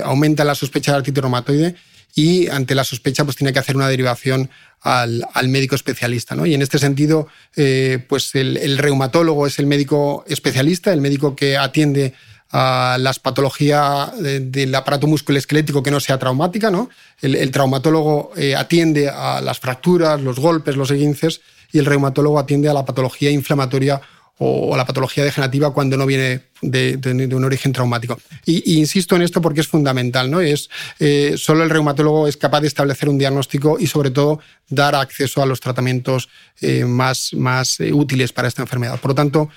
aumenta 0.03 0.45
la 0.45 0.55
sospecha 0.55 0.93
de 0.93 0.97
artritis 0.97 1.21
reumatoide 1.21 1.75
y 2.14 2.48
ante 2.48 2.75
la 2.75 2.85
sospecha 2.85 3.25
pues 3.25 3.37
tiene 3.37 3.53
que 3.53 3.59
hacer 3.59 3.77
una 3.77 3.88
derivación 3.88 4.51
al, 4.81 5.27
al 5.33 5.48
médico 5.48 5.75
especialista. 5.75 6.35
¿no? 6.35 6.46
Y 6.46 6.55
en 6.55 6.62
este 6.62 6.79
sentido, 6.79 7.29
eh, 7.57 8.05
pues 8.09 8.35
el, 8.35 8.79
reumatólogo 8.79 9.46
es 9.46 9.59
el 9.59 9.66
médico 9.66 10.25
especialista, 10.27 10.92
el 10.92 11.01
médico 11.01 11.35
que 11.35 11.57
atiende 11.57 12.14
a 12.51 12.98
las 13.01 13.18
patologías 13.18 14.18
de, 14.20 14.40
del 14.40 14.75
aparato 14.75 15.07
musculoesquelético 15.07 15.83
que 15.83 15.90
no 15.90 16.01
sea 16.01 16.18
traumática. 16.18 16.70
¿no? 16.70 16.90
El, 17.20 17.35
el 17.35 17.51
traumatólogo 17.51 18.33
eh, 18.37 18.55
atiende 18.55 19.09
a 19.09 19.40
las 19.40 19.59
fracturas, 19.59 20.20
los 20.20 20.38
golpes, 20.38 20.77
los 20.77 20.90
esguinces 20.90 21.40
y 21.72 21.79
el 21.79 21.87
reumatólogo 21.87 22.38
atiende 22.38 22.68
a 22.68 22.75
la 22.75 22.85
patología 22.85 23.31
inflamatoria 23.31 24.03
o, 24.38 24.77
la 24.77 24.85
patología 24.85 25.25
degenerativa 25.25 25.73
cuando 25.73 25.97
no 25.97 26.07
viene 26.07 26.42
de, 26.62 26.99
un 27.35 27.45
origen 27.45 27.73
traumático. 27.73 28.18
Y, 28.45 28.79
insisto 28.79 29.16
en 29.16 29.23
esto 29.23 29.40
porque 29.40 29.61
es 29.61 29.68
fundamental, 29.68 30.31
¿no? 30.31 30.40
Es, 30.40 30.68
eh, 30.99 31.35
solo 31.37 31.64
el 31.64 31.71
reumatólogo 31.71 32.29
es 32.29 32.37
capaz 32.37 32.61
de 32.61 32.68
establecer 32.68 33.09
un 33.09 33.18
diagnóstico 33.18 33.77
y 33.79 33.87
sobre 33.87 34.11
todo 34.11 34.40
dar 34.68 34.95
acceso 34.95 35.42
a 35.42 35.47
los 35.47 35.61
tratamientos 35.61 36.29
eh, 36.61 36.85
más, 36.85 37.35
más 37.35 37.81
eh, 37.81 37.92
útiles 37.92 38.33
para 38.33 38.49
esta 38.49 38.62
enfermedad. 38.62 38.99
Por 39.01 39.11
lo 39.11 39.14
tanto, 39.14 39.49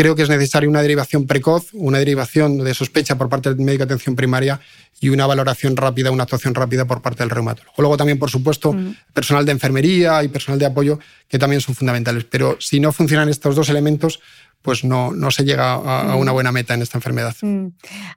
creo 0.00 0.16
que 0.16 0.22
es 0.22 0.30
necesaria 0.30 0.66
una 0.66 0.80
derivación 0.80 1.26
precoz, 1.26 1.74
una 1.74 1.98
derivación 1.98 2.64
de 2.64 2.72
sospecha 2.72 3.18
por 3.18 3.28
parte 3.28 3.50
del 3.50 3.58
médico 3.58 3.84
de 3.84 3.92
atención 3.92 4.16
primaria 4.16 4.58
y 4.98 5.10
una 5.10 5.26
valoración 5.26 5.76
rápida, 5.76 6.10
una 6.10 6.22
actuación 6.22 6.54
rápida 6.54 6.86
por 6.86 7.02
parte 7.02 7.22
del 7.22 7.28
reumatólogo. 7.28 7.74
Luego 7.76 7.98
también, 7.98 8.18
por 8.18 8.30
supuesto, 8.30 8.72
mm. 8.72 8.94
personal 9.12 9.44
de 9.44 9.52
enfermería 9.52 10.24
y 10.24 10.28
personal 10.28 10.58
de 10.58 10.64
apoyo 10.64 10.98
que 11.28 11.38
también 11.38 11.60
son 11.60 11.74
fundamentales. 11.74 12.24
Pero 12.24 12.56
si 12.60 12.80
no 12.80 12.92
funcionan 12.92 13.28
estos 13.28 13.54
dos 13.54 13.68
elementos, 13.68 14.20
pues 14.62 14.84
no, 14.84 15.12
no 15.12 15.30
se 15.30 15.44
llega 15.44 15.72
a, 15.74 16.16
una 16.16 16.32
mm. 16.32 16.34
buena 16.34 16.52
meta 16.52 16.72
en 16.72 16.80
esta 16.80 16.96
enfermedad. 16.96 17.36
Mm. 17.42 17.66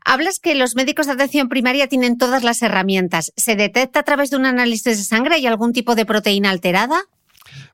Hablas 0.05 0.39
que 0.39 0.55
los 0.55 0.75
médicos 0.75 1.07
de 1.07 1.11
atención 1.11 1.49
primaria 1.49 1.87
tienen 1.87 2.17
todas 2.17 2.43
las 2.43 2.61
herramientas. 2.61 3.33
¿Se 3.35 3.57
detecta 3.57 3.99
a 3.99 4.03
través 4.03 4.29
de 4.29 4.37
un 4.37 4.45
análisis 4.45 4.97
de 4.97 5.03
sangre 5.03 5.39
y 5.39 5.47
algún 5.47 5.73
tipo 5.73 5.95
de 5.95 6.05
proteína 6.05 6.49
alterada? 6.49 7.03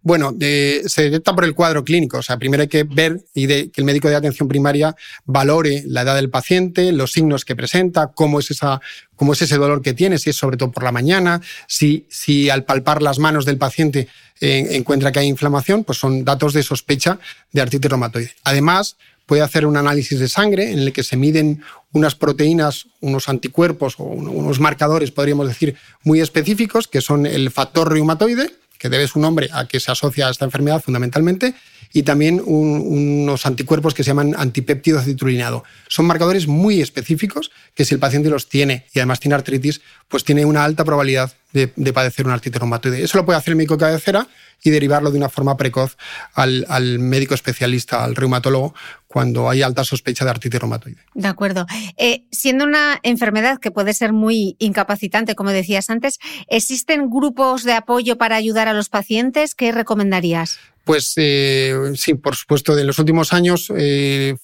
Bueno, 0.01 0.35
se 0.39 1.01
detecta 1.03 1.33
por 1.33 1.45
el 1.45 1.53
cuadro 1.53 1.83
clínico. 1.83 2.17
O 2.17 2.21
sea, 2.21 2.37
primero 2.37 2.61
hay 2.61 2.67
que 2.67 2.83
ver 2.83 3.23
y 3.33 3.45
de, 3.45 3.69
que 3.69 3.81
el 3.81 3.85
médico 3.85 4.07
de 4.09 4.15
atención 4.15 4.47
primaria 4.47 4.95
valore 5.25 5.83
la 5.85 6.01
edad 6.01 6.15
del 6.15 6.29
paciente, 6.29 6.91
los 6.91 7.11
signos 7.11 7.45
que 7.45 7.55
presenta, 7.55 8.11
cómo 8.13 8.39
es, 8.39 8.51
ese 8.51 9.57
dolor 9.57 9.81
que 9.81 9.93
tiene, 9.93 10.17
si 10.17 10.29
es 10.29 10.35
sobre 10.35 10.57
todo 10.57 10.71
por 10.71 10.83
la 10.83 10.91
mañana, 10.91 11.41
si, 11.67 12.05
si 12.09 12.49
al 12.49 12.63
palpar 12.63 13.01
las 13.01 13.19
manos 13.19 13.45
del 13.45 13.57
paciente 13.57 14.07
eh, 14.41 14.67
encuentra 14.71 15.11
que 15.11 15.19
hay 15.19 15.27
inflamación, 15.27 15.83
pues 15.83 15.97
son 15.97 16.23
datos 16.23 16.53
de 16.53 16.63
sospecha 16.63 17.19
de 17.51 17.61
artritis 17.61 17.89
reumatoide. 17.89 18.31
Además, 18.43 18.95
puede 19.29 19.43
hacer 19.43 19.67
un 19.67 19.77
análisis 19.77 20.19
de 20.19 20.27
sangre 20.27 20.71
en 20.71 20.79
el 20.79 20.91
que 20.91 21.03
se 21.03 21.15
miden 21.15 21.61
unas 21.91 22.15
proteínas, 22.15 22.87
unos 22.99 23.29
anticuerpos 23.29 23.93
o 23.99 24.03
unos 24.03 24.59
marcadores, 24.59 25.11
podríamos 25.11 25.47
decir, 25.47 25.75
muy 26.03 26.19
específicos, 26.19 26.87
que 26.87 26.99
son 26.99 27.27
el 27.27 27.51
factor 27.51 27.91
reumatoide, 27.91 28.51
que 28.79 28.89
debe 28.89 29.07
su 29.07 29.19
nombre 29.19 29.49
a 29.51 29.67
que 29.67 29.79
se 29.79 29.91
asocia 29.91 30.27
a 30.27 30.31
esta 30.31 30.45
enfermedad 30.45 30.81
fundamentalmente, 30.81 31.53
y 31.91 32.03
también 32.03 32.41
unos 32.45 33.45
anticuerpos 33.45 33.93
que 33.93 34.03
se 34.03 34.09
llaman 34.09 34.35
antipéptido 34.37 35.01
citrulinado. 35.01 35.63
Son 35.87 36.05
marcadores 36.05 36.47
muy 36.47 36.81
específicos 36.81 37.51
que 37.73 37.85
si 37.85 37.95
el 37.95 37.99
paciente 37.99 38.29
los 38.29 38.47
tiene 38.47 38.85
y 38.93 38.99
además 38.99 39.19
tiene 39.19 39.35
artritis, 39.35 39.81
pues 40.07 40.23
tiene 40.23 40.45
una 40.45 40.63
alta 40.63 40.85
probabilidad 40.85 41.33
de, 41.51 41.67
padecer 41.91 42.25
una 42.25 42.35
artritis 42.35 42.59
reumatoide. 42.59 43.03
Eso 43.03 43.17
lo 43.17 43.25
puede 43.25 43.39
hacer 43.39 43.53
el 43.53 43.55
médico 43.57 43.77
cabecera 43.77 44.27
y 44.63 44.69
derivarlo 44.69 45.11
de 45.11 45.17
una 45.17 45.29
forma 45.29 45.57
precoz 45.57 45.97
al, 46.33 46.99
médico 46.99 47.33
especialista, 47.33 48.03
al 48.03 48.15
reumatólogo, 48.15 48.73
cuando 49.07 49.49
hay 49.49 49.61
alta 49.61 49.83
sospecha 49.83 50.25
de 50.25 50.31
artritis 50.31 50.59
reumatoide. 50.59 50.97
De 51.13 51.27
acuerdo. 51.27 51.65
Eh, 51.97 52.25
siendo 52.31 52.65
una 52.65 52.99
enfermedad 53.03 53.59
que 53.59 53.71
puede 53.71 53.93
ser 53.93 54.13
muy 54.13 54.55
incapacitante, 54.59 55.35
como 55.35 55.51
decías 55.51 55.89
antes, 55.89 56.19
¿existen 56.47 57.09
grupos 57.09 57.63
de 57.63 57.73
apoyo 57.73 58.17
para 58.17 58.35
ayudar 58.35 58.67
a 58.67 58.73
los 58.73 58.89
pacientes? 58.89 59.55
¿Qué 59.55 59.71
recomendarías? 59.71 60.59
Pues 60.83 61.13
eh, 61.17 61.75
sí, 61.95 62.15
por 62.15 62.35
supuesto, 62.35 62.77
en 62.77 62.87
los 62.87 62.97
últimos 62.99 63.33
años 63.33 63.71
eh, 63.75 64.35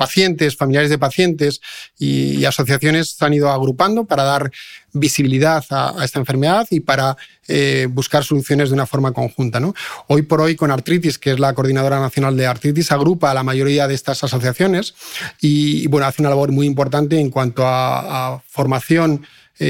pacientes, 0.00 0.56
familiares 0.56 0.88
de 0.88 0.96
pacientes 0.96 1.60
y, 1.98 2.42
asociaciones 2.46 3.10
se 3.10 3.24
han 3.26 3.34
ido 3.34 3.50
agrupando 3.50 4.06
para 4.06 4.22
dar 4.22 4.50
visibilidad 4.94 5.62
a, 5.68 5.94
esta 6.02 6.18
enfermedad 6.18 6.66
y 6.70 6.80
para 6.80 7.18
eh, 7.48 7.86
buscar 7.90 8.24
soluciones 8.24 8.70
de 8.70 8.74
una 8.76 8.86
forma 8.86 9.12
conjunta. 9.12 9.60
Hoy 10.06 10.22
por 10.22 10.40
hoy, 10.40 10.56
con 10.56 10.70
Artritis, 10.70 11.18
que 11.18 11.32
es 11.32 11.38
la 11.38 11.52
Coordinadora 11.52 12.00
Nacional 12.00 12.34
de 12.34 12.46
Artritis, 12.46 12.90
agrupa 12.92 13.30
a 13.30 13.34
la 13.34 13.42
mayoría 13.42 13.86
de 13.86 13.94
estas 13.94 14.24
asociaciones 14.24 14.94
y, 15.38 15.86
bueno, 15.88 16.06
hace 16.06 16.22
una 16.22 16.30
labor 16.30 16.50
muy 16.50 16.66
importante 16.66 17.20
en 17.20 17.28
cuanto 17.28 17.62
a, 17.66 18.42
formación 18.48 19.26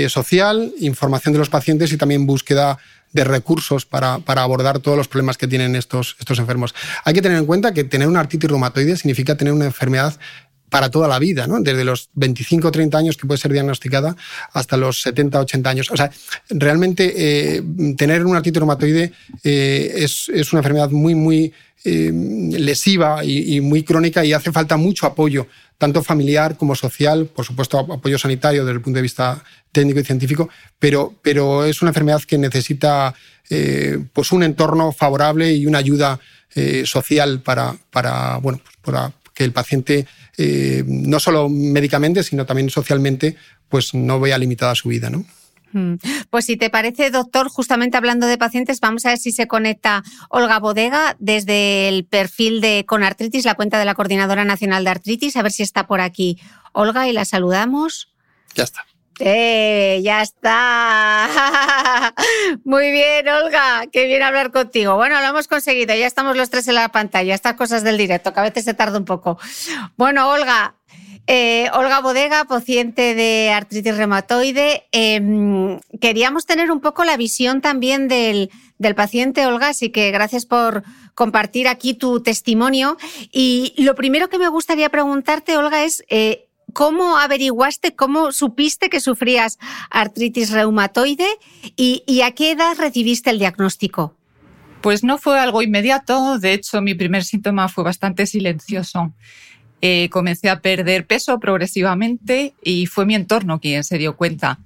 social, 0.08 0.72
información 0.78 1.32
de 1.32 1.40
los 1.40 1.48
pacientes 1.48 1.92
y 1.92 1.96
también 1.96 2.24
búsqueda 2.24 2.78
de 3.12 3.24
recursos 3.24 3.86
para, 3.86 4.18
para, 4.18 4.42
abordar 4.42 4.78
todos 4.78 4.96
los 4.96 5.08
problemas 5.08 5.36
que 5.36 5.48
tienen 5.48 5.74
estos, 5.76 6.16
estos 6.18 6.38
enfermos. 6.38 6.74
Hay 7.04 7.14
que 7.14 7.22
tener 7.22 7.38
en 7.38 7.46
cuenta 7.46 7.74
que 7.74 7.84
tener 7.84 8.08
una 8.08 8.20
artritis 8.20 8.48
reumatoide 8.48 8.96
significa 8.96 9.36
tener 9.36 9.52
una 9.52 9.64
enfermedad 9.64 10.16
para 10.70 10.88
toda 10.88 11.08
la 11.08 11.18
vida, 11.18 11.46
¿no? 11.46 11.60
desde 11.60 11.84
los 11.84 12.08
25 12.14 12.68
o 12.68 12.70
30 12.70 12.96
años 12.96 13.16
que 13.16 13.26
puede 13.26 13.38
ser 13.38 13.52
diagnosticada 13.52 14.16
hasta 14.52 14.76
los 14.76 15.02
70 15.02 15.38
o 15.38 15.42
80 15.42 15.70
años. 15.70 15.90
O 15.90 15.96
sea, 15.96 16.10
realmente 16.48 17.12
eh, 17.16 17.62
tener 17.96 18.24
una 18.24 18.38
artritis 18.38 18.60
reumatoide 18.60 19.12
eh, 19.42 19.92
es, 19.96 20.30
es, 20.32 20.52
una 20.52 20.60
enfermedad 20.60 20.90
muy, 20.90 21.14
muy 21.16 21.52
eh, 21.84 22.12
lesiva 22.12 23.24
y, 23.24 23.56
y, 23.56 23.60
muy 23.60 23.82
crónica 23.82 24.24
y 24.24 24.32
hace 24.32 24.52
falta 24.52 24.76
mucho 24.76 25.06
apoyo, 25.06 25.48
tanto 25.80 26.02
familiar 26.02 26.58
como 26.58 26.74
social, 26.74 27.24
por 27.24 27.46
supuesto 27.46 27.78
apoyo 27.78 28.18
sanitario 28.18 28.66
desde 28.66 28.76
el 28.76 28.82
punto 28.82 28.98
de 28.98 29.02
vista 29.02 29.42
técnico 29.72 29.98
y 29.98 30.04
científico, 30.04 30.50
pero, 30.78 31.14
pero 31.22 31.64
es 31.64 31.80
una 31.80 31.88
enfermedad 31.88 32.20
que 32.20 32.36
necesita 32.36 33.14
eh, 33.48 33.98
pues 34.12 34.30
un 34.30 34.42
entorno 34.42 34.92
favorable 34.92 35.54
y 35.54 35.64
una 35.64 35.78
ayuda 35.78 36.20
eh, 36.54 36.82
social 36.84 37.40
para, 37.40 37.74
para, 37.90 38.36
bueno, 38.36 38.60
pues 38.82 38.94
que 39.32 39.44
el 39.44 39.52
paciente, 39.52 40.06
eh, 40.36 40.84
no 40.86 41.18
solo 41.18 41.48
médicamente, 41.48 42.22
sino 42.24 42.44
también 42.44 42.68
socialmente, 42.68 43.36
pues 43.70 43.94
no 43.94 44.20
vea 44.20 44.36
limitada 44.36 44.74
su 44.74 44.90
vida. 44.90 45.08
¿no? 45.08 45.24
Mm. 45.72 45.94
Pues 46.30 46.44
si 46.44 46.56
te 46.56 46.70
parece, 46.70 47.10
doctor, 47.10 47.48
justamente 47.48 47.96
hablando 47.96 48.26
de 48.26 48.38
pacientes, 48.38 48.80
vamos 48.80 49.06
a 49.06 49.10
ver 49.10 49.18
si 49.18 49.32
se 49.32 49.46
conecta 49.46 50.02
Olga 50.28 50.58
Bodega 50.58 51.16
desde 51.18 51.88
el 51.88 52.04
perfil 52.04 52.60
de 52.60 52.84
Conartritis, 52.86 53.44
la 53.44 53.54
cuenta 53.54 53.78
de 53.78 53.84
la 53.84 53.94
Coordinadora 53.94 54.44
Nacional 54.44 54.84
de 54.84 54.90
Artritis, 54.90 55.36
a 55.36 55.42
ver 55.42 55.52
si 55.52 55.62
está 55.62 55.86
por 55.86 56.00
aquí. 56.00 56.38
Olga, 56.72 57.08
y 57.08 57.12
la 57.12 57.24
saludamos. 57.24 58.12
Ya 58.54 58.64
está. 58.64 58.84
¡Eh! 59.20 60.00
Ya 60.02 60.22
está. 60.22 61.28
Muy 62.64 62.90
bien, 62.90 63.28
Olga. 63.28 63.84
Qué 63.92 64.06
bien 64.06 64.22
hablar 64.22 64.50
contigo. 64.50 64.96
Bueno, 64.96 65.20
lo 65.20 65.26
hemos 65.26 65.46
conseguido. 65.46 65.94
Ya 65.94 66.06
estamos 66.06 66.36
los 66.36 66.48
tres 66.48 66.68
en 66.68 66.76
la 66.76 66.88
pantalla. 66.88 67.34
Estas 67.34 67.54
cosas 67.54 67.84
del 67.84 67.98
directo, 67.98 68.32
que 68.32 68.40
a 68.40 68.44
veces 68.44 68.64
se 68.64 68.72
tarda 68.72 68.98
un 68.98 69.04
poco. 69.04 69.38
Bueno, 69.96 70.30
Olga. 70.30 70.74
Eh, 71.26 71.68
Olga 71.74 72.00
Bodega, 72.00 72.44
paciente 72.44 73.14
de 73.14 73.50
artritis 73.50 73.96
reumatoide. 73.96 74.84
Em, 74.92 75.78
queríamos 76.00 76.46
tener 76.46 76.70
un 76.70 76.80
poco 76.80 77.04
la 77.04 77.16
visión 77.16 77.60
también 77.60 78.08
del, 78.08 78.50
paciente, 78.96 79.46
Olga, 79.46 79.68
así 79.68 79.90
que 79.90 80.10
gracias 80.10 80.46
por 80.46 80.82
compartir 81.14 81.68
aquí 81.68 81.94
tu 81.94 82.20
testimonio. 82.20 82.96
Y 83.30 83.74
lo 83.78 83.94
primero 83.94 84.28
que 84.28 84.38
me 84.38 84.48
gustaría 84.48 84.88
preguntarte, 84.88 85.56
Olga, 85.56 85.84
es 85.84 86.02
eh, 86.08 86.46
¿Cómo 86.72 87.16
averiguaste, 87.16 87.94
cómo 87.94 88.32
supiste 88.32 88.90
que 88.90 89.00
sufrías 89.00 89.58
artritis 89.90 90.50
reumatoide 90.50 91.26
y, 91.76 92.20
a 92.22 92.32
qué 92.32 92.52
edad 92.52 92.76
recibiste 92.78 93.30
el 93.30 93.38
diagnóstico? 93.38 94.16
Pues 94.80 95.04
no 95.04 95.18
fue 95.18 95.38
algo 95.38 95.62
inmediato, 95.62 96.38
de 96.38 96.54
hecho 96.54 96.80
mi 96.80 96.94
primer 96.94 97.24
síntoma 97.24 97.68
fue 97.68 97.84
bastante 97.84 98.26
silencioso. 98.26 99.12
Eh, 99.82 100.08
comencé 100.10 100.50
a 100.50 100.60
perder 100.60 101.06
peso 101.06 101.38
progresivamente 101.40 102.52
y 102.62 102.86
fue 102.86 103.06
mi 103.06 103.14
entorno 103.14 103.60
quien 103.60 103.82
se 103.82 103.96
dio 103.98 104.16
cuenta. 104.16 104.58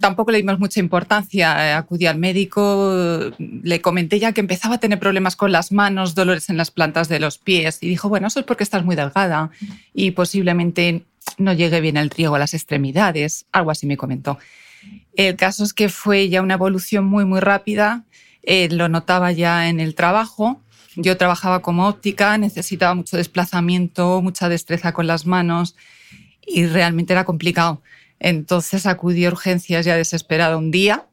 Tampoco 0.00 0.32
le 0.32 0.38
dimos 0.38 0.58
mucha 0.58 0.80
importancia, 0.80 1.76
acudí 1.76 2.06
al 2.06 2.18
médico, 2.18 3.30
le 3.38 3.80
comenté 3.82 4.18
ya 4.18 4.32
que 4.32 4.40
empezaba 4.40 4.76
a 4.76 4.80
tener 4.80 4.98
problemas 4.98 5.36
con 5.36 5.52
las 5.52 5.72
manos, 5.72 6.14
dolores 6.14 6.48
en 6.48 6.56
las 6.56 6.70
plantas 6.70 7.08
de 7.08 7.20
los 7.20 7.36
pies 7.36 7.78
y 7.82 7.88
dijo, 7.88 8.08
bueno, 8.08 8.28
eso 8.28 8.40
es 8.40 8.46
porque 8.46 8.64
estás 8.64 8.82
muy 8.82 8.96
delgada 8.96 9.50
y 9.92 10.12
posiblemente 10.12 11.04
no 11.36 11.52
llegué 11.52 11.80
bien 11.82 11.98
el 11.98 12.10
riego 12.10 12.34
a 12.34 12.38
las 12.38 12.54
extremidades, 12.54 13.44
algo 13.52 13.70
así 13.70 13.86
me 13.86 13.98
comentó. 13.98 14.38
El 15.14 15.36
caso 15.36 15.64
es 15.64 15.74
que 15.74 15.88
fue 15.88 16.28
ya 16.28 16.40
una 16.40 16.54
evolución 16.54 17.04
muy, 17.04 17.24
muy 17.24 17.40
rápida, 17.40 18.04
eh, 18.42 18.68
lo 18.70 18.88
notaba 18.88 19.32
ya 19.32 19.68
en 19.68 19.80
el 19.80 19.94
trabajo. 19.94 20.60
Yo 20.96 21.16
trabajaba 21.16 21.62
como 21.62 21.86
óptica, 21.88 22.36
necesitaba 22.38 22.94
mucho 22.94 23.16
desplazamiento, 23.16 24.20
mucha 24.22 24.48
destreza 24.48 24.92
con 24.92 25.06
las 25.06 25.24
manos 25.26 25.76
y 26.44 26.66
realmente 26.66 27.12
era 27.12 27.24
complicado. 27.24 27.82
Entonces 28.18 28.86
acudí 28.86 29.24
a 29.24 29.28
urgencias 29.28 29.84
ya 29.86 29.96
desesperada 29.96 30.56
un 30.56 30.70
día. 30.70 31.06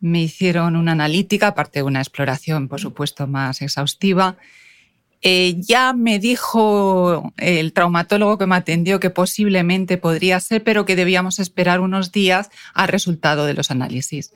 Me 0.00 0.22
hicieron 0.22 0.76
una 0.76 0.92
analítica, 0.92 1.48
aparte 1.48 1.80
de 1.80 1.82
una 1.82 2.00
exploración, 2.00 2.68
por 2.68 2.80
supuesto, 2.80 3.26
más 3.26 3.60
exhaustiva. 3.60 4.36
Eh, 5.22 5.56
ya 5.58 5.92
me 5.92 6.18
dijo 6.18 7.30
el 7.36 7.74
traumatólogo 7.74 8.38
que 8.38 8.46
me 8.46 8.56
atendió 8.56 9.00
que 9.00 9.10
posiblemente 9.10 9.98
podría 9.98 10.40
ser, 10.40 10.64
pero 10.64 10.86
que 10.86 10.96
debíamos 10.96 11.38
esperar 11.38 11.80
unos 11.80 12.10
días 12.12 12.48
al 12.72 12.88
resultado 12.88 13.44
de 13.44 13.52
los 13.54 13.70
análisis. 13.70 14.32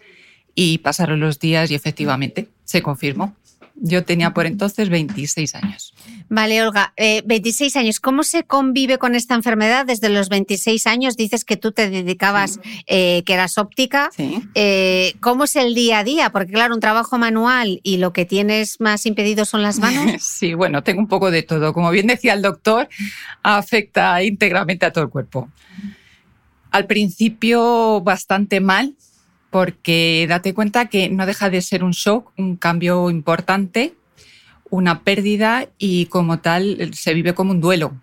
Y 0.54 0.78
pasaron 0.78 1.20
los 1.20 1.38
días 1.38 1.70
y 1.70 1.74
efectivamente 1.74 2.48
se 2.64 2.82
confirmó. 2.82 3.34
Yo 3.76 4.04
tenía 4.04 4.32
por 4.32 4.46
entonces 4.46 4.88
26 4.88 5.54
años. 5.56 5.94
Vale, 6.28 6.62
Olga, 6.62 6.92
eh, 6.96 7.22
26 7.26 7.74
años. 7.76 8.00
¿Cómo 8.00 8.22
se 8.22 8.44
convive 8.44 8.98
con 8.98 9.14
esta 9.14 9.34
enfermedad 9.34 9.84
desde 9.84 10.08
los 10.08 10.28
26 10.28 10.86
años? 10.86 11.16
Dices 11.16 11.44
que 11.44 11.56
tú 11.56 11.72
te 11.72 11.90
dedicabas, 11.90 12.60
eh, 12.86 13.22
que 13.26 13.34
eras 13.34 13.58
óptica. 13.58 14.10
Sí. 14.16 14.40
Eh, 14.54 15.14
¿Cómo 15.20 15.44
es 15.44 15.56
el 15.56 15.74
día 15.74 15.98
a 15.98 16.04
día? 16.04 16.30
Porque 16.30 16.52
claro, 16.52 16.74
un 16.74 16.80
trabajo 16.80 17.18
manual 17.18 17.80
y 17.82 17.96
lo 17.96 18.12
que 18.12 18.24
tienes 18.24 18.80
más 18.80 19.06
impedido 19.06 19.44
son 19.44 19.62
las 19.62 19.78
manos. 19.78 20.22
Sí, 20.44 20.54
bueno, 20.54 20.82
tengo 20.82 21.00
un 21.00 21.08
poco 21.08 21.30
de 21.30 21.42
todo. 21.42 21.72
Como 21.72 21.90
bien 21.90 22.06
decía 22.06 22.34
el 22.34 22.42
doctor, 22.42 22.88
afecta 23.42 24.22
íntegramente 24.22 24.84
a 24.86 24.92
todo 24.92 25.04
el 25.04 25.10
cuerpo. 25.10 25.48
Al 26.70 26.86
principio 26.86 28.00
bastante 28.00 28.60
mal, 28.60 28.94
porque 29.54 30.26
date 30.28 30.52
cuenta 30.52 30.86
que 30.86 31.08
no 31.08 31.26
deja 31.26 31.48
de 31.48 31.62
ser 31.62 31.84
un 31.84 31.92
shock, 31.92 32.32
un 32.36 32.56
cambio 32.56 33.08
importante, 33.08 33.94
una 34.68 35.04
pérdida 35.04 35.68
y 35.78 36.06
como 36.06 36.40
tal 36.40 36.90
se 36.92 37.14
vive 37.14 37.34
como 37.34 37.52
un 37.52 37.60
duelo. 37.60 37.94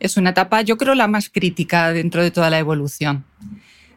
Es 0.00 0.16
una 0.16 0.30
etapa, 0.30 0.62
yo 0.62 0.78
creo, 0.78 0.94
la 0.94 1.06
más 1.06 1.28
crítica 1.28 1.92
dentro 1.92 2.22
de 2.22 2.30
toda 2.30 2.48
la 2.48 2.58
evolución. 2.58 3.26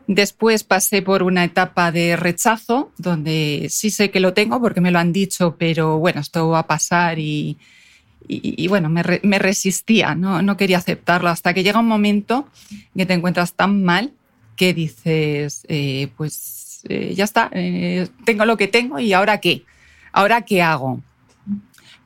Después 0.07 0.65
pasé 0.65 1.01
por 1.01 1.23
una 1.23 1.45
etapa 1.45 1.93
de 1.93 2.17
rechazo, 2.17 2.91
donde 2.97 3.67
sí 3.69 3.89
sé 3.89 4.11
que 4.11 4.19
lo 4.19 4.33
tengo 4.33 4.59
porque 4.59 4.81
me 4.81 4.91
lo 4.91 4.99
han 4.99 5.13
dicho, 5.13 5.55
pero 5.57 5.99
bueno, 5.99 6.19
esto 6.19 6.49
va 6.49 6.59
a 6.59 6.67
pasar 6.67 7.17
y, 7.17 7.57
bueno, 8.67 8.89
me, 8.89 9.03
re, 9.03 9.21
me, 9.23 9.39
resistía, 9.39 10.15
¿no? 10.15 10.41
no 10.41 10.57
quería 10.57 10.79
aceptarlo, 10.79 11.29
hasta 11.29 11.53
que 11.53 11.63
llega 11.63 11.79
un 11.79 11.87
momento 11.87 12.49
que 12.93 13.05
te 13.05 13.13
encuentras 13.13 13.53
tan 13.53 13.85
mal 13.85 14.11
que 14.57 14.73
dices, 14.73 15.63
eh, 15.69 16.09
pues 16.17 16.56
eh, 16.89 17.13
ya 17.15 17.23
está, 17.23 17.49
eh, 17.53 18.07
tengo 18.25 18.45
lo 18.45 18.57
que 18.57 18.67
tengo 18.67 18.99
y 18.99 19.13
ahora 19.13 19.39
qué, 19.39 19.63
ahora 20.11 20.41
qué 20.41 20.61
hago. 20.61 21.01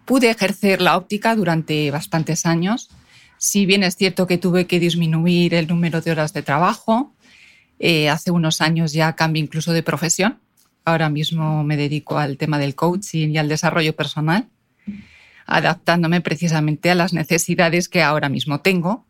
Pude 0.06 0.30
ejercer 0.30 0.82
la 0.82 0.98
óptica 0.98 1.36
durante 1.36 1.92
bastantes 1.92 2.46
años, 2.46 2.90
si 3.38 3.66
bien 3.66 3.82
es 3.82 3.96
cierto 3.96 4.28
que 4.28 4.38
tuve 4.38 4.68
que 4.68 4.80
disminuir 4.80 5.56
el 5.56 5.68
número 5.68 6.00
de 6.00 6.12
horas 6.12 6.32
de 6.32 6.44
trabajo, 6.44 7.16
eh, 7.80 8.08
hace 8.08 8.30
unos 8.30 8.62
años 8.62 8.94
ya 8.94 9.16
cambié 9.16 9.42
incluso 9.42 9.74
de 9.74 9.82
profesión. 9.82 10.40
Ahora 10.86 11.10
mismo 11.10 11.64
me 11.64 11.76
dedico 11.76 12.20
al 12.20 12.38
tema 12.38 12.60
del 12.60 12.76
coaching 12.76 13.30
y 13.30 13.40
al 13.40 13.50
desarrollo 13.50 13.96
personal, 13.96 14.48
adaptándome 15.48 16.22
precisamente 16.22 16.92
a 16.92 16.96
las 16.96 17.14
necesidades 17.14 17.90
que 17.90 18.04
ahora 18.04 18.30
mismo 18.30 18.62
tengo 18.62 19.08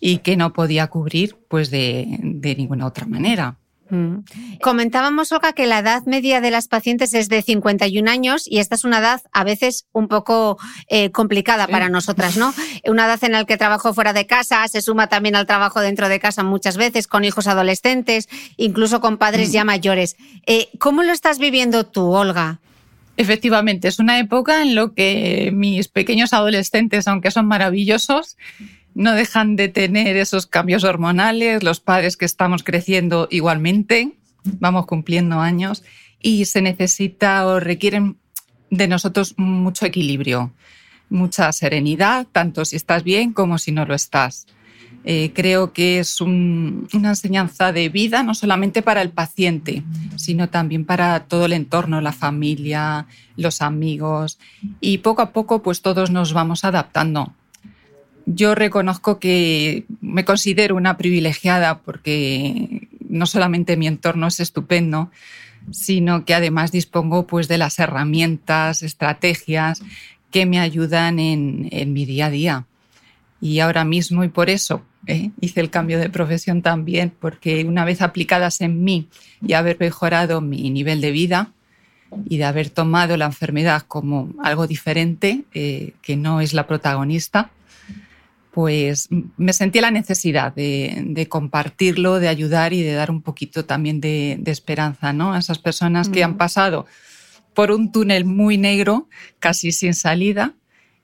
y 0.00 0.18
que 0.18 0.36
no 0.36 0.52
podía 0.52 0.88
cubrir 0.88 1.36
pues 1.48 1.70
de, 1.70 2.18
de 2.20 2.56
ninguna 2.56 2.86
otra 2.86 3.06
manera. 3.06 3.56
Mm. 3.90 4.24
Comentábamos, 4.62 5.32
Olga, 5.32 5.52
que 5.52 5.66
la 5.66 5.80
edad 5.80 6.04
media 6.06 6.40
de 6.40 6.50
las 6.50 6.68
pacientes 6.68 7.14
es 7.14 7.28
de 7.28 7.42
51 7.42 8.10
años 8.10 8.44
y 8.46 8.58
esta 8.58 8.74
es 8.74 8.84
una 8.84 8.98
edad 8.98 9.22
a 9.32 9.44
veces 9.44 9.86
un 9.92 10.08
poco 10.08 10.58
eh, 10.88 11.10
complicada 11.10 11.66
sí. 11.66 11.72
para 11.72 11.88
nosotras, 11.88 12.36
¿no? 12.36 12.54
Una 12.86 13.06
edad 13.06 13.22
en 13.24 13.32
la 13.32 13.44
que 13.44 13.56
trabajo 13.56 13.92
fuera 13.94 14.12
de 14.12 14.26
casa, 14.26 14.66
se 14.68 14.82
suma 14.82 15.08
también 15.08 15.36
al 15.36 15.46
trabajo 15.46 15.80
dentro 15.80 16.08
de 16.08 16.20
casa 16.20 16.42
muchas 16.42 16.76
veces, 16.76 17.06
con 17.06 17.24
hijos 17.24 17.46
adolescentes, 17.46 18.28
incluso 18.56 19.00
con 19.00 19.18
padres 19.18 19.50
mm. 19.50 19.52
ya 19.52 19.64
mayores. 19.64 20.16
Eh, 20.46 20.68
¿Cómo 20.78 21.02
lo 21.02 21.12
estás 21.12 21.38
viviendo 21.38 21.84
tú, 21.84 22.12
Olga? 22.12 22.60
Efectivamente, 23.16 23.88
es 23.88 23.98
una 23.98 24.18
época 24.18 24.62
en 24.62 24.74
la 24.74 24.90
que 24.96 25.50
mis 25.52 25.88
pequeños 25.88 26.32
adolescentes, 26.32 27.06
aunque 27.06 27.30
son 27.30 27.46
maravillosos, 27.46 28.38
no 28.94 29.12
dejan 29.12 29.56
de 29.56 29.68
tener 29.68 30.16
esos 30.16 30.46
cambios 30.46 30.84
hormonales, 30.84 31.62
los 31.62 31.80
padres 31.80 32.16
que 32.16 32.24
estamos 32.24 32.62
creciendo 32.62 33.28
igualmente, 33.30 34.12
vamos 34.44 34.86
cumpliendo 34.86 35.40
años 35.40 35.82
y 36.20 36.44
se 36.44 36.62
necesita 36.62 37.46
o 37.46 37.60
requieren 37.60 38.16
de 38.70 38.88
nosotros 38.88 39.34
mucho 39.36 39.86
equilibrio, 39.86 40.52
mucha 41.08 41.52
serenidad, 41.52 42.26
tanto 42.30 42.64
si 42.64 42.76
estás 42.76 43.02
bien 43.02 43.32
como 43.32 43.58
si 43.58 43.72
no 43.72 43.84
lo 43.84 43.94
estás. 43.94 44.46
Eh, 45.02 45.32
creo 45.34 45.72
que 45.72 45.98
es 45.98 46.20
un, 46.20 46.86
una 46.92 47.10
enseñanza 47.10 47.72
de 47.72 47.88
vida 47.88 48.22
no 48.22 48.34
solamente 48.34 48.82
para 48.82 49.00
el 49.00 49.10
paciente, 49.10 49.82
sino 50.16 50.50
también 50.50 50.84
para 50.84 51.20
todo 51.20 51.46
el 51.46 51.54
entorno, 51.54 52.02
la 52.02 52.12
familia, 52.12 53.06
los 53.36 53.62
amigos 53.62 54.38
y 54.78 54.98
poco 54.98 55.22
a 55.22 55.32
poco 55.32 55.62
pues 55.62 55.80
todos 55.80 56.10
nos 56.10 56.34
vamos 56.34 56.64
adaptando 56.64 57.34
yo 58.26 58.54
reconozco 58.54 59.18
que 59.18 59.84
me 60.00 60.24
considero 60.24 60.76
una 60.76 60.96
privilegiada 60.96 61.80
porque 61.80 62.88
no 63.08 63.26
solamente 63.26 63.76
mi 63.76 63.86
entorno 63.86 64.28
es 64.28 64.40
estupendo, 64.40 65.10
sino 65.70 66.24
que 66.24 66.34
además 66.34 66.72
dispongo 66.72 67.26
pues, 67.26 67.48
de 67.48 67.58
las 67.58 67.78
herramientas, 67.78 68.82
estrategias 68.82 69.82
que 70.30 70.46
me 70.46 70.60
ayudan 70.60 71.18
en, 71.18 71.92
mi 71.92 72.04
día 72.04 72.26
a 72.26 72.30
día. 72.30 72.66
Y 73.40 73.60
ahora 73.60 73.84
mismo, 73.84 74.22
y 74.22 74.28
por 74.28 74.50
eso 74.50 74.82
¿eh? 75.06 75.30
hice 75.40 75.60
el 75.60 75.70
cambio 75.70 75.98
de 75.98 76.10
profesión 76.10 76.62
también, 76.62 77.12
porque 77.18 77.64
una 77.64 77.84
vez 77.84 78.02
aplicadas 78.02 78.60
en 78.60 78.84
mí 78.84 79.08
y 79.44 79.54
haber 79.54 79.76
mejorado 79.80 80.40
mi 80.40 80.70
nivel 80.70 81.00
de 81.00 81.10
vida 81.10 81.52
y 82.26 82.38
de 82.38 82.44
haber 82.44 82.70
tomado 82.70 83.16
la 83.16 83.26
enfermedad 83.26 83.82
como 83.82 84.32
algo 84.42 84.66
diferente, 84.66 85.44
eh, 85.54 85.94
que 86.02 86.16
no 86.16 86.40
es 86.40 86.52
la 86.54 86.66
protagonista, 86.66 87.50
pues 88.50 89.08
me 89.36 89.52
sentí 89.52 89.80
la 89.80 89.90
necesidad 89.90 90.54
de, 90.54 91.02
de, 91.06 91.28
compartirlo, 91.28 92.18
de 92.18 92.28
ayudar 92.28 92.72
y 92.72 92.82
de 92.82 92.92
dar 92.92 93.10
un 93.10 93.22
poquito 93.22 93.64
también 93.64 94.00
de, 94.00 94.36
de 94.40 94.50
esperanza 94.50 95.12
¿no? 95.12 95.32
a 95.32 95.38
esas 95.38 95.58
personas 95.58 96.08
mm. 96.08 96.12
que 96.12 96.24
han 96.24 96.36
pasado 96.36 96.86
por 97.54 97.72
un 97.72 97.92
túnel 97.92 98.24
muy 98.24 98.58
negro, 98.58 99.08
casi 99.38 99.72
sin 99.72 99.94
salida, 99.94 100.54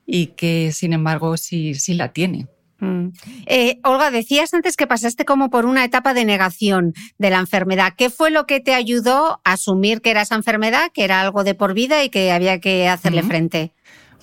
y 0.06 0.28
que 0.28 0.70
sin 0.72 0.92
embargo 0.92 1.36
sí, 1.36 1.74
sí 1.74 1.94
la 1.94 2.12
tiene. 2.12 2.46
Mm. 2.78 3.08
Eh, 3.46 3.80
Olga, 3.84 4.10
decías 4.10 4.52
antes 4.52 4.76
que 4.76 4.86
pasaste 4.86 5.24
como 5.24 5.50
por 5.50 5.66
una 5.66 5.84
etapa 5.84 6.14
de 6.14 6.24
negación 6.24 6.94
de 7.18 7.30
la 7.30 7.38
enfermedad. 7.38 7.94
¿Qué 7.96 8.10
fue 8.10 8.30
lo 8.30 8.46
que 8.46 8.60
te 8.60 8.74
ayudó 8.74 9.40
a 9.44 9.52
asumir 9.52 10.02
que 10.02 10.10
era 10.10 10.22
esa 10.22 10.34
enfermedad, 10.34 10.90
que 10.92 11.04
era 11.04 11.20
algo 11.20 11.42
de 11.42 11.54
por 11.54 11.74
vida 11.74 12.04
y 12.04 12.10
que 12.10 12.32
había 12.32 12.60
que 12.60 12.88
hacerle 12.88 13.22
mm. 13.22 13.26
frente? 13.26 13.72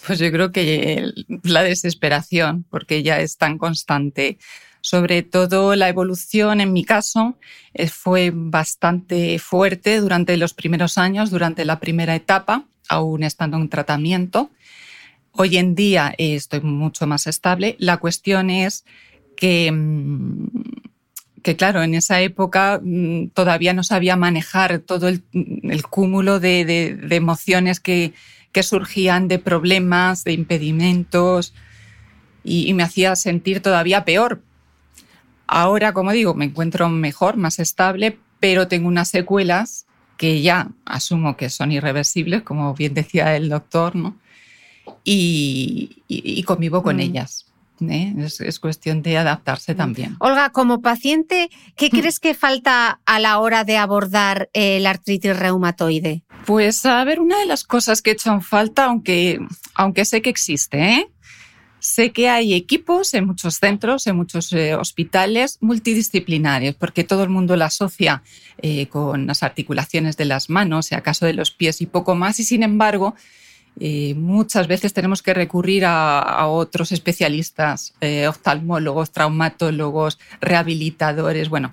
Pues 0.05 0.19
yo 0.19 0.31
creo 0.31 0.51
que 0.51 1.11
la 1.43 1.63
desesperación, 1.63 2.65
porque 2.69 3.03
ya 3.03 3.19
es 3.19 3.37
tan 3.37 3.57
constante. 3.57 4.37
Sobre 4.81 5.23
todo 5.23 5.75
la 5.75 5.87
evolución, 5.87 6.59
en 6.59 6.73
mi 6.73 6.83
caso, 6.83 7.37
eh, 7.73 7.87
fue 7.87 8.31
bastante 8.33 9.39
fuerte 9.39 10.01
durante 10.01 10.35
los 10.35 10.53
primeros 10.53 10.97
años, 10.97 11.31
durante 11.31 11.63
la 11.63 11.79
primera 11.79 12.15
etapa, 12.15 12.65
aún 12.89 13.23
estando 13.23 13.55
en 13.55 13.69
tratamiento. 13.69 14.51
Hoy 15.31 15.55
en 15.55 15.73
día 15.73 16.13
eh, 16.17 16.35
estoy 16.35 16.59
mucho 16.61 17.07
más 17.07 17.27
estable. 17.27 17.77
La 17.79 17.97
cuestión 17.97 18.49
es 18.49 18.83
que, 19.37 19.71
mm, 19.71 20.47
que 21.41 21.55
claro, 21.55 21.81
en 21.81 21.93
esa 21.93 22.19
época 22.19 22.81
mm, 22.83 23.27
todavía 23.29 23.73
no 23.73 23.83
sabía 23.83 24.17
manejar 24.17 24.79
todo 24.79 25.07
el, 25.07 25.23
cúmulo 25.89 26.41
de, 26.41 26.65
de 26.65 27.15
emociones 27.15 27.79
que, 27.79 28.13
que 28.53 28.63
surgían 28.63 29.27
de 29.27 29.39
problemas, 29.39 30.23
de 30.23 30.31
impedimentos 30.31 31.53
y, 32.43 32.69
y, 32.69 32.73
me 32.73 32.83
hacía 32.83 33.17
sentir 33.17 33.61
todavía 33.61 34.05
peor. 34.05 34.41
Ahora, 35.47 35.91
como 35.91 36.13
digo, 36.13 36.33
me 36.33 36.45
encuentro 36.45 36.87
mejor, 36.87 37.35
más 37.35 37.59
estable, 37.59 38.17
pero 38.39 38.67
tengo 38.67 38.87
unas 38.87 39.09
secuelas 39.09 39.85
que 40.17 40.41
ya 40.41 40.69
asumo 40.85 41.35
que 41.35 41.49
son 41.49 41.71
irreversibles, 41.71 42.43
como 42.43 42.73
bien 42.73 42.93
decía 42.93 43.35
el 43.35 43.49
doctor, 43.49 43.95
¿no? 43.95 44.17
Y, 45.03 46.03
y, 46.07 46.39
y 46.39 46.43
convivo 46.43 46.83
con 46.83 46.97
mm. 46.97 47.01
ellas. 47.01 47.45
¿eh? 47.81 48.13
Es, 48.17 48.39
es, 48.41 48.59
cuestión 48.59 49.01
de 49.01 49.17
adaptarse 49.17 49.75
también. 49.75 50.15
Olga, 50.19 50.49
como 50.51 50.81
paciente, 50.81 51.49
¿qué 51.75 51.87
mm. 51.87 51.97
crees 51.97 52.19
que 52.19 52.33
falta 52.33 52.99
a 53.05 53.19
la 53.19 53.39
hora 53.39 53.63
de 53.63 53.77
abordar 53.77 54.49
eh, 54.53 54.79
la 54.79 54.91
artritis 54.91 55.37
reumatoide? 55.37 56.23
Pues 56.45 56.85
a 56.85 57.03
ver, 57.03 57.19
una 57.19 57.39
de 57.39 57.45
las 57.45 57.63
cosas 57.63 58.01
que 58.01 58.11
he 58.11 58.13
hecho 58.13 58.31
en 58.31 58.41
falta, 58.41 58.85
aunque, 58.85 59.39
aunque 59.75 60.03
sé 60.03 60.21
que 60.21 60.29
existe, 60.29 60.77
¿eh? 60.77 61.09
Sé 61.79 62.11
que 62.11 62.29
hay 62.29 62.53
equipos 62.53 63.13
en 63.13 63.27
muchos 63.27 63.55
centros, 63.55 64.07
en 64.07 64.15
muchos 64.15 64.53
eh, 64.53 64.73
hospitales 64.75 65.57
multidisciplinarios, 65.59 66.75
porque 66.75 67.03
todo 67.03 67.23
el 67.23 67.29
mundo 67.29 67.57
la 67.57 67.65
asocia 67.65 68.23
eh, 68.61 68.87
con 68.87 69.27
las 69.27 69.43
articulaciones 69.43 70.15
de 70.15 70.25
las 70.25 70.49
manos, 70.49 70.91
y 70.91 70.95
acaso 70.95 71.25
de 71.25 71.33
los 71.33 71.51
pies 71.51 71.81
y 71.81 71.85
poco 71.85 72.15
más, 72.15 72.39
y 72.39 72.43
sin 72.45 72.63
embargo, 72.63 73.15
muchas 74.15 74.67
veces 74.67 74.93
tenemos 74.93 75.23
que 75.23 75.33
recurrir 75.33 75.83
a, 75.85 76.45
otros 76.47 76.91
especialistas, 76.91 77.95
oftalmólogos, 78.29 79.11
traumatólogos, 79.11 80.19
rehabilitadores, 80.39 81.49
bueno, 81.49 81.71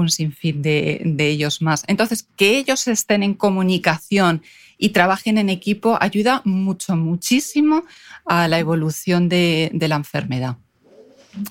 un 0.00 0.10
sinfín 0.10 0.62
de, 0.62 1.00
de, 1.04 1.28
ellos 1.28 1.62
más. 1.62 1.84
Entonces, 1.86 2.26
que 2.36 2.58
ellos 2.58 2.86
estén 2.88 3.22
en 3.22 3.34
comunicación 3.34 4.42
y 4.78 4.90
trabajen 4.90 5.38
en 5.38 5.48
equipo 5.48 5.98
ayuda 6.00 6.40
mucho, 6.44 6.96
muchísimo 6.96 7.84
a 8.24 8.48
la 8.48 8.58
evolución 8.58 9.28
de, 9.28 9.70
de 9.74 9.88
la 9.88 9.96
enfermedad. 9.96 10.56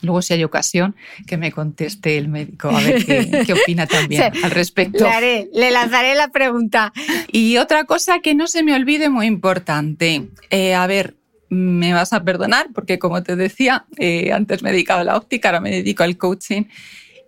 luego 0.02 0.22
si 0.22 0.34
hay 0.34 0.44
ocasión, 0.44 0.96
que 1.26 1.38
me 1.38 1.52
conteste 1.52 2.18
el 2.18 2.30
médico 2.30 2.70
a 2.70 2.82
ver 2.82 3.06
qué, 3.06 3.54
opina 3.62 3.86
también 3.86 4.32
al 4.44 4.52
respecto. 4.52 5.04
Le, 5.04 5.10
haré, 5.10 5.50
le 5.54 5.72
lanzaré 5.72 6.16
la 6.16 6.30
pregunta. 6.30 6.94
Y 7.32 7.58
otra 7.58 7.84
cosa 7.84 8.20
que 8.20 8.34
no 8.34 8.48
se 8.48 8.64
me 8.64 8.74
olvide, 8.74 9.10
muy 9.10 9.28
importante. 9.28 10.30
Eh, 10.50 10.74
a 10.74 10.88
ver, 10.88 11.16
me 11.50 11.94
vas 11.94 12.14
a 12.14 12.24
perdonar 12.24 12.68
porque 12.74 13.00
como 13.00 13.24
te 13.24 13.36
decía, 13.36 13.86
eh, 13.98 14.32
antes 14.34 14.64
me 14.64 14.72
dedicaba 14.72 15.02
a 15.02 15.06
la 15.06 15.18
óptica, 15.18 15.50
ahora 15.50 15.62
me 15.62 15.72
dedico 15.72 16.04
al 16.04 16.18
coaching 16.18 16.64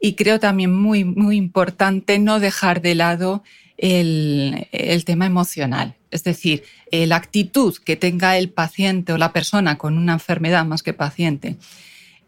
y 0.01 0.13
creo 0.13 0.39
también 0.39 0.73
muy, 0.73 1.03
muy 1.03 1.35
importante 1.35 2.19
no 2.19 2.39
dejar 2.39 2.81
de 2.81 2.95
lado 2.95 3.43
el, 3.77 4.67
el 4.71 5.05
tema 5.05 5.25
emocional. 5.25 5.95
Es 6.11 6.23
decir, 6.23 6.63
eh, 6.91 7.07
la 7.07 7.17
actitud 7.17 7.75
que 7.77 7.95
tenga 7.95 8.37
el 8.37 8.49
paciente 8.49 9.13
o 9.13 9.17
la 9.17 9.31
persona 9.31 9.77
con 9.77 9.97
una 9.97 10.13
enfermedad 10.13 10.65
más 10.65 10.83
que 10.83 10.93
paciente, 10.93 11.57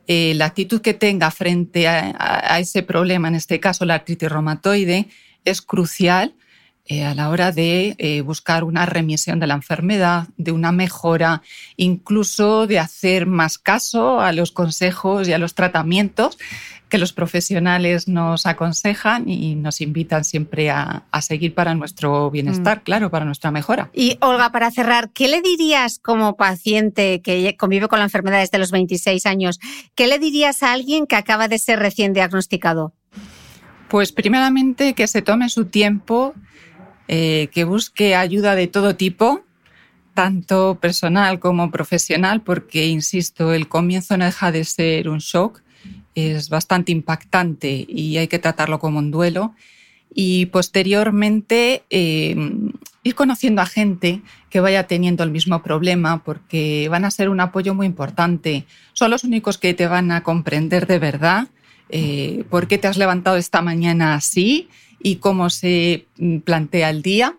eh, 0.07 0.33
la 0.35 0.45
actitud 0.45 0.81
que 0.81 0.93
tenga 0.93 1.31
frente 1.31 1.87
a, 1.87 2.59
ese 2.59 2.83
problema, 2.83 3.27
en 3.27 3.35
este 3.35 3.59
caso 3.59 3.85
la 3.85 3.95
artritis 3.95 4.29
reumatoide, 4.29 5.07
es 5.45 5.61
crucial 5.61 6.35
eh, 6.85 7.05
a 7.05 7.15
la 7.15 7.29
hora 7.29 7.51
de 7.51 8.21
buscar 8.25 8.63
una 8.63 8.85
remisión 8.85 9.39
de 9.39 9.47
la 9.47 9.53
enfermedad, 9.53 10.27
de 10.37 10.51
una 10.51 10.71
mejora, 10.71 11.41
incluso 11.77 12.67
de 12.67 12.79
hacer 12.79 13.25
más 13.25 13.57
caso 13.57 14.19
a 14.19 14.31
los 14.33 14.51
consejos 14.51 15.27
y 15.27 15.33
a 15.33 15.37
los 15.37 15.55
tratamientos 15.55 16.37
que 16.91 16.97
los 16.97 17.13
profesionales 17.13 18.09
nos 18.09 18.45
aconsejan 18.45 19.29
y 19.29 19.55
nos 19.55 19.79
invitan 19.79 20.25
siempre 20.25 20.69
a, 20.69 21.05
seguir 21.21 21.55
para 21.55 21.73
nuestro 21.73 22.29
bienestar, 22.29 22.79
mm. 22.79 22.83
claro, 22.83 23.09
para 23.09 23.23
nuestra 23.23 23.49
mejora. 23.49 23.89
Y 23.93 24.17
Olga, 24.19 24.51
para 24.51 24.69
cerrar, 24.71 25.09
¿qué 25.13 25.29
le 25.29 25.41
dirías 25.41 25.99
como 25.99 26.35
paciente 26.35 27.21
que 27.21 27.55
convive 27.55 27.87
con 27.87 27.99
la 27.99 28.05
enfermedad 28.05 28.41
desde 28.41 28.57
los 28.57 28.71
26 28.71 29.25
años? 29.25 29.59
¿Qué 29.95 30.07
le 30.07 30.19
dirías 30.19 30.63
a 30.63 30.73
alguien 30.73 31.07
que 31.07 31.15
acaba 31.15 31.47
de 31.47 31.59
ser 31.59 31.79
recién 31.79 32.11
diagnosticado? 32.11 32.93
Pues 33.87 34.11
primeramente 34.11 34.93
que 34.93 35.07
se 35.07 35.21
tome 35.21 35.47
su 35.47 35.65
tiempo, 35.67 36.33
eh, 37.07 37.47
que 37.53 37.63
busque 37.63 38.15
ayuda 38.15 38.53
de 38.53 38.67
todo 38.67 38.97
tipo, 38.97 39.45
tanto 40.13 40.77
personal 40.81 41.39
como 41.39 41.71
profesional, 41.71 42.41
porque, 42.41 42.87
insisto, 42.87 43.53
el 43.53 43.69
comienzo 43.69 44.17
no 44.17 44.25
deja 44.25 44.51
de 44.51 44.65
ser 44.65 45.07
un 45.07 45.19
shock 45.19 45.61
es 46.15 46.49
bastante 46.49 46.91
impactante 46.91 47.85
y 47.87 48.17
hay 48.17 48.27
que 48.27 48.39
tratarlo 48.39 48.79
como 48.79 48.99
un 48.99 49.11
duelo. 49.11 49.53
Y 50.13 50.47
posteriormente 50.47 51.83
eh, 51.89 52.35
ir 53.03 53.15
conociendo 53.15 53.61
a 53.61 53.65
gente 53.65 54.21
que 54.49 54.59
vaya 54.59 54.85
teniendo 54.85 55.23
el 55.23 55.31
mismo 55.31 55.63
problema 55.63 56.23
porque 56.23 56.87
van 56.89 57.05
a 57.05 57.11
ser 57.11 57.29
un 57.29 57.39
apoyo 57.39 57.73
muy 57.73 57.85
importante. 57.85 58.65
Son 58.93 59.09
los 59.09 59.23
únicos 59.23 59.57
que 59.57 59.73
te 59.73 59.87
van 59.87 60.11
a 60.11 60.21
comprender 60.23 60.85
de 60.85 60.99
verdad 60.99 61.47
eh, 61.89 62.43
por 62.49 62.67
qué 62.67 62.77
te 62.77 62.87
has 62.87 62.97
levantado 62.97 63.37
esta 63.37 63.61
mañana 63.61 64.15
así 64.15 64.67
y 65.01 65.17
cómo 65.17 65.49
se 65.49 66.07
mm, 66.17 66.39
plantea 66.39 66.89
el 66.89 67.01
día. 67.01 67.37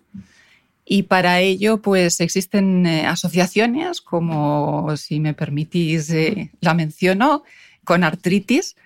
Y 0.85 1.05
para 1.05 1.41
ello, 1.41 1.81
pues 1.81 2.21
existen 2.21 2.87
eh, 2.87 3.07
asociaciones 3.07 4.01
como, 4.01 4.97
si 4.97 5.21
me 5.21 5.33
permitís, 5.33 6.13
la 6.61 6.75
menciono, 6.75 7.45
con 7.85 8.05
artritis, 8.05 8.77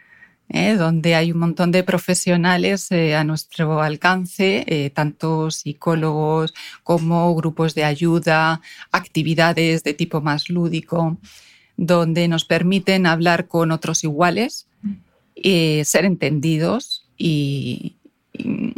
eh, 0.48 0.74
donde 0.74 1.16
hay 1.16 1.32
un 1.32 1.38
montón 1.40 1.72
de 1.72 1.82
profesionales 1.82 2.92
eh, 2.92 3.16
a 3.16 3.24
nuestro 3.24 3.82
alcance, 3.82 4.64
eh, 4.68 4.90
tanto 4.90 5.50
psicólogos 5.50 6.54
como 6.84 7.34
grupos 7.34 7.74
de 7.74 7.82
ayuda, 7.82 8.60
actividades 8.92 9.82
de 9.82 9.94
tipo 9.94 10.20
más 10.20 10.48
lúdico, 10.48 11.18
donde 11.76 12.28
nos 12.28 12.44
permiten 12.44 13.06
hablar 13.06 13.48
con 13.48 13.72
otros 13.72 14.04
iguales, 14.04 14.68
ser 15.34 16.04
entendidos 16.04 17.06
y, 17.18 17.96
y 18.32 18.72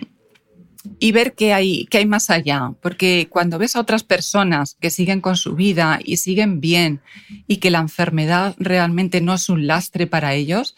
ver 1.12 1.34
qué 1.34 1.52
hay, 1.52 1.86
qué 1.86 1.98
hay 1.98 2.06
más 2.06 2.30
allá. 2.30 2.72
Porque 2.80 3.28
cuando 3.30 3.58
ves 3.58 3.76
a 3.76 3.80
otras 3.80 4.04
personas 4.04 4.76
que 4.80 4.90
siguen 4.90 5.20
con 5.20 5.36
su 5.36 5.54
vida 5.54 5.98
y 6.04 6.18
siguen 6.18 6.60
bien 6.60 7.00
y 7.46 7.56
que 7.56 7.70
la 7.70 7.78
enfermedad 7.78 8.54
realmente 8.58 9.20
no 9.20 9.34
es 9.34 9.48
un 9.48 9.66
lastre 9.66 10.06
para 10.06 10.34
ellos, 10.34 10.76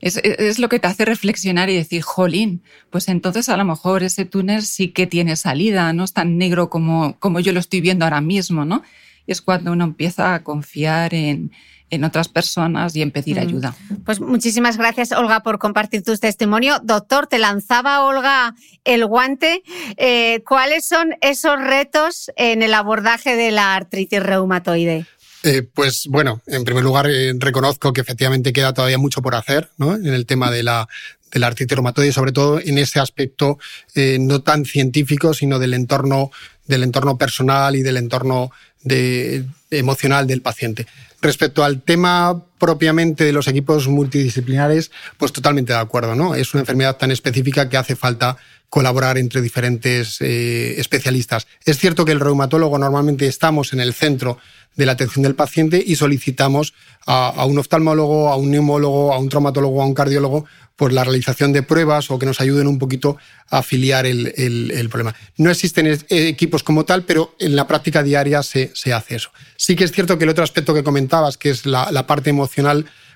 es, 0.00 0.16
es, 0.16 0.58
lo 0.58 0.68
que 0.68 0.80
te 0.80 0.88
hace 0.88 1.04
reflexionar 1.04 1.70
y 1.70 1.76
decir, 1.76 2.02
jolín, 2.02 2.62
pues 2.90 3.08
entonces 3.08 3.48
a 3.48 3.56
lo 3.56 3.64
mejor 3.64 4.02
ese 4.02 4.24
túnel 4.24 4.62
sí 4.62 4.88
que 4.88 5.06
tiene 5.06 5.36
salida, 5.36 5.92
no 5.92 6.02
es 6.02 6.12
tan 6.12 6.38
negro 6.38 6.70
como, 6.70 7.16
como 7.20 7.38
yo 7.38 7.52
lo 7.52 7.60
estoy 7.60 7.80
viendo 7.80 8.04
ahora 8.04 8.20
mismo, 8.20 8.64
¿no? 8.64 8.82
Y 9.26 9.32
es 9.32 9.40
cuando 9.40 9.70
uno 9.70 9.84
empieza 9.84 10.34
a 10.34 10.42
confiar 10.42 11.14
en, 11.14 11.52
en 11.92 12.04
otras 12.04 12.28
personas 12.28 12.96
y 12.96 13.02
en 13.02 13.10
pedir 13.10 13.38
ayuda. 13.38 13.76
Pues 14.06 14.18
muchísimas 14.18 14.78
gracias, 14.78 15.12
Olga, 15.12 15.42
por 15.42 15.58
compartir 15.58 16.02
tu 16.02 16.16
testimonio. 16.16 16.80
Doctor, 16.82 17.26
te 17.26 17.38
lanzaba, 17.38 18.02
Olga, 18.04 18.54
el 18.84 19.04
guante. 19.04 19.62
Eh, 19.98 20.42
¿Cuáles 20.48 20.86
son 20.86 21.14
esos 21.20 21.60
retos 21.60 22.30
en 22.36 22.62
el 22.62 22.72
abordaje 22.72 23.36
de 23.36 23.50
la 23.50 23.74
artritis 23.74 24.22
reumatoide? 24.22 25.04
Eh, 25.42 25.62
pues 25.62 26.06
bueno, 26.08 26.40
en 26.46 26.64
primer 26.64 26.82
lugar 26.82 27.10
eh, 27.10 27.34
reconozco 27.36 27.92
que 27.92 28.00
efectivamente 28.00 28.54
queda 28.54 28.72
todavía 28.72 28.96
mucho 28.96 29.20
por 29.20 29.34
hacer 29.34 29.68
¿no? 29.76 29.94
en 29.94 30.06
el 30.06 30.24
tema 30.24 30.50
de 30.50 30.62
la, 30.62 30.88
de 31.30 31.40
la 31.40 31.48
artritis 31.48 31.76
reumatoide 31.76 32.08
y 32.08 32.12
sobre 32.12 32.32
todo 32.32 32.58
en 32.58 32.78
ese 32.78 33.00
aspecto 33.00 33.58
no 33.94 34.40
tan 34.40 34.64
científico, 34.64 35.34
sino 35.34 35.58
del 35.58 35.74
entorno, 35.74 36.30
del 36.66 36.84
entorno 36.84 37.18
personal 37.18 37.76
y 37.76 37.82
del 37.82 37.98
entorno 37.98 38.50
de, 38.82 39.44
emocional 39.70 40.26
del 40.26 40.40
paciente. 40.40 40.86
Respecto 41.22 41.62
al 41.62 41.82
tema 41.82 42.46
propiamente 42.62 43.24
de 43.24 43.32
los 43.32 43.48
equipos 43.48 43.88
multidisciplinares, 43.88 44.92
pues 45.16 45.32
totalmente 45.32 45.72
de 45.72 45.80
acuerdo, 45.80 46.14
¿no? 46.14 46.36
Es 46.36 46.54
una 46.54 46.60
enfermedad 46.60 46.96
tan 46.96 47.10
específica 47.10 47.68
que 47.68 47.76
hace 47.76 47.96
falta 47.96 48.36
colaborar 48.68 49.18
entre 49.18 49.40
diferentes 49.40 50.20
eh, 50.20 50.76
especialistas. 50.78 51.48
Es 51.64 51.78
cierto 51.78 52.04
que 52.04 52.12
el 52.12 52.20
reumatólogo 52.20 52.78
normalmente 52.78 53.26
estamos 53.26 53.72
en 53.72 53.80
el 53.80 53.94
centro 53.94 54.38
de 54.76 54.86
la 54.86 54.92
atención 54.92 55.24
del 55.24 55.34
paciente 55.34 55.82
y 55.84 55.96
solicitamos 55.96 56.72
a, 57.04 57.44
un 57.44 57.58
oftalmólogo, 57.58 58.30
a 58.30 58.36
un 58.36 58.50
neumólogo, 58.50 59.12
a 59.12 59.18
un 59.18 59.28
traumatólogo, 59.28 59.82
a 59.82 59.86
un 59.86 59.94
cardiólogo, 59.94 60.46
por 60.76 60.92
la 60.92 61.04
realización 61.04 61.52
de 61.52 61.62
pruebas 61.62 62.10
o 62.10 62.18
que 62.18 62.26
nos 62.26 62.40
ayuden 62.40 62.66
un 62.66 62.78
poquito 62.78 63.16
a 63.50 63.58
afiliar 63.58 64.06
el, 64.06 64.88
problema. 64.90 65.14
No 65.36 65.50
existen 65.50 65.86
equipos 66.08 66.62
como 66.62 66.84
tal, 66.84 67.04
pero 67.04 67.36
en 67.38 67.54
la 67.54 67.68
práctica 67.68 68.02
diaria 68.02 68.42
se, 68.42 68.72
hace 68.92 69.16
eso. 69.16 69.30
Sí 69.56 69.76
que 69.76 69.84
es 69.84 69.92
cierto 69.92 70.18
que 70.18 70.24
el 70.24 70.30
otro 70.30 70.42
aspecto 70.42 70.74
que 70.74 70.82
comentabas, 70.82 71.36
que 71.36 71.50
es 71.50 71.66
la, 71.66 72.06
parte 72.06 72.30
emocional, 72.30 72.51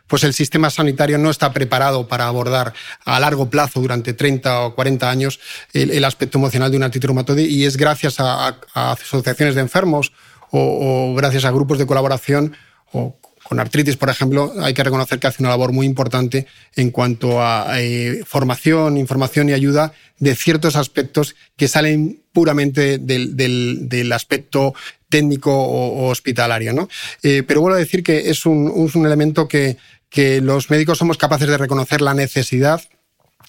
pues 0.07 0.24
el 0.24 0.34
sistema 0.34 0.70
sanitario 0.70 1.18
no 1.18 1.30
está 1.30 1.53
preparado 1.53 2.07
para 2.07 2.26
abordar 2.26 2.72
a 3.05 3.18
largo 3.20 3.51
plazo, 3.51 3.80
durante 3.80 4.12
30 4.12 4.61
o 4.62 4.74
40 4.74 5.11
años, 5.11 5.41
el, 5.72 6.05
aspecto 6.05 6.39
emocional 6.39 6.70
de 6.70 6.76
una 6.76 6.91
artritis 6.91 7.39
y 7.39 7.64
es 7.64 7.76
gracias 7.76 8.20
a, 8.20 8.57
asociaciones 8.74 9.55
de 9.55 9.62
enfermos 9.62 10.12
o, 10.51 11.11
o, 11.11 11.14
gracias 11.14 11.45
a 11.45 11.51
grupos 11.51 11.78
de 11.78 11.87
colaboración 11.87 12.57
o 12.93 13.18
con 13.49 13.61
artritis, 13.61 13.97
por 13.97 14.11
ejemplo, 14.11 14.53
hay 14.61 14.74
que 14.74 14.82
reconocer 14.82 15.20
que 15.20 15.28
hace 15.28 15.43
una 15.43 15.51
labor 15.51 15.72
muy 15.72 15.87
importante 15.87 16.47
en 16.74 16.91
cuanto 16.91 17.41
a 17.41 17.80
eh, 17.80 18.22
formación, 18.26 18.97
información 18.97 19.49
y 19.49 19.53
ayuda 19.53 19.93
de 20.18 20.34
ciertos 20.34 20.74
aspectos 20.74 21.37
que 21.57 21.68
salen 21.68 22.24
puramente 22.37 22.99
del, 22.99 24.12
aspecto 24.12 24.74
técnico 25.09 25.51
o, 25.55 26.11
hospitalario. 26.11 26.74
¿no? 26.74 26.87
Eh, 27.22 27.43
pero 27.49 27.62
vuelvo 27.62 27.76
a 27.76 27.80
decir 27.80 28.03
que 28.03 28.28
es 28.28 28.45
un, 28.45 28.91
elemento 29.07 29.49
que, 29.49 29.78
que 30.11 30.43
los 30.43 30.68
médicos 30.68 30.99
somos 30.99 31.16
capaces 31.16 31.49
de 31.49 31.57
reconocer 31.57 32.03
la 32.03 32.12
necesidad 32.12 32.82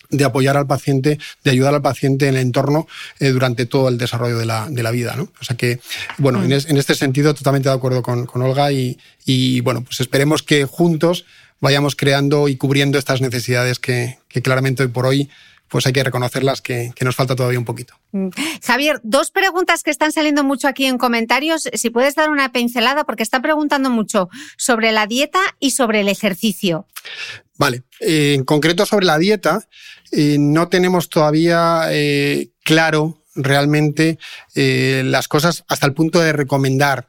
de 0.10 0.24
apoyar 0.24 0.56
al 0.56 0.68
paciente, 0.68 1.20
de 1.44 1.52
ayudar 1.52 1.74
al 1.74 1.82
paciente 1.82 2.30
en 2.30 2.36
el 2.36 2.42
entorno 2.44 2.88
eh, 3.20 3.28
durante 3.32 3.66
todo 3.66 3.90
el 3.90 3.98
desarrollo 3.98 4.38
de 4.38 4.46
la, 4.46 4.70
de 4.70 4.82
la, 4.84 4.92
vida. 4.92 5.18
¿no? 5.18 5.24
O 5.42 5.44
sea 5.44 5.58
que, 5.58 5.82
bueno, 6.18 6.42
en, 6.42 6.52
mm. 6.52 6.78
este 6.78 6.96
sentido, 6.96 7.34
totalmente 7.34 7.68
de 7.68 7.76
acuerdo 7.76 8.02
con, 8.02 8.26
con 8.26 8.42
Olga 8.42 8.72
y, 8.72 8.98
y, 9.26 9.60
bueno, 9.60 9.84
pues 9.84 10.00
esperemos 10.00 10.44
que 10.44 10.64
juntos 10.64 11.26
vayamos 11.60 11.98
creando 11.98 12.48
y 12.48 12.56
cubriendo 12.56 12.98
estas 12.98 13.20
necesidades 13.20 13.80
que, 13.80 14.18
que 14.30 14.42
claramente 14.42 14.84
hoy 14.84 14.90
por 14.90 15.08
hoy 15.08 15.30
pues 15.70 15.86
hay 15.86 15.94
que 15.94 16.04
reconocerlas 16.04 16.62
que, 16.62 16.92
que, 16.96 17.06
nos 17.06 17.16
falta 17.16 17.36
todavía 17.36 17.60
un 17.60 17.66
poquito. 17.66 17.94
Mm. 18.12 18.30
Javier, 18.64 19.00
dos 19.04 19.32
preguntas 19.32 19.84
que 19.84 19.92
están 19.92 20.12
saliendo 20.12 20.44
mucho 20.44 20.68
aquí 20.68 20.86
en 20.86 20.98
comentarios. 20.98 21.70
Si 21.74 21.90
puedes 21.90 22.16
dar 22.16 22.30
una 22.30 22.52
pincelada, 22.52 23.04
porque 23.04 23.24
están 23.24 23.42
preguntando 23.42 23.90
mucho 23.90 24.30
sobre 24.58 24.92
la 24.92 25.08
dieta 25.08 25.40
y 25.60 25.72
sobre 25.72 26.02
el 26.02 26.10
ejercicio. 26.10 26.86
Vale, 27.58 27.84
eh, 28.00 28.34
en 28.36 28.46
concreto 28.46 28.86
sobre 28.86 29.06
la 29.06 29.18
dieta, 29.18 29.68
eh, 30.12 30.38
no 30.40 30.68
tenemos 30.70 31.10
todavía 31.10 31.88
eh, 31.90 32.50
claro 32.64 33.24
realmente 33.40 34.18
las 34.56 35.28
cosas 35.28 35.64
hasta 35.68 35.86
el 35.86 35.94
punto 35.94 36.20
de 36.20 36.34
recomendar 36.34 37.08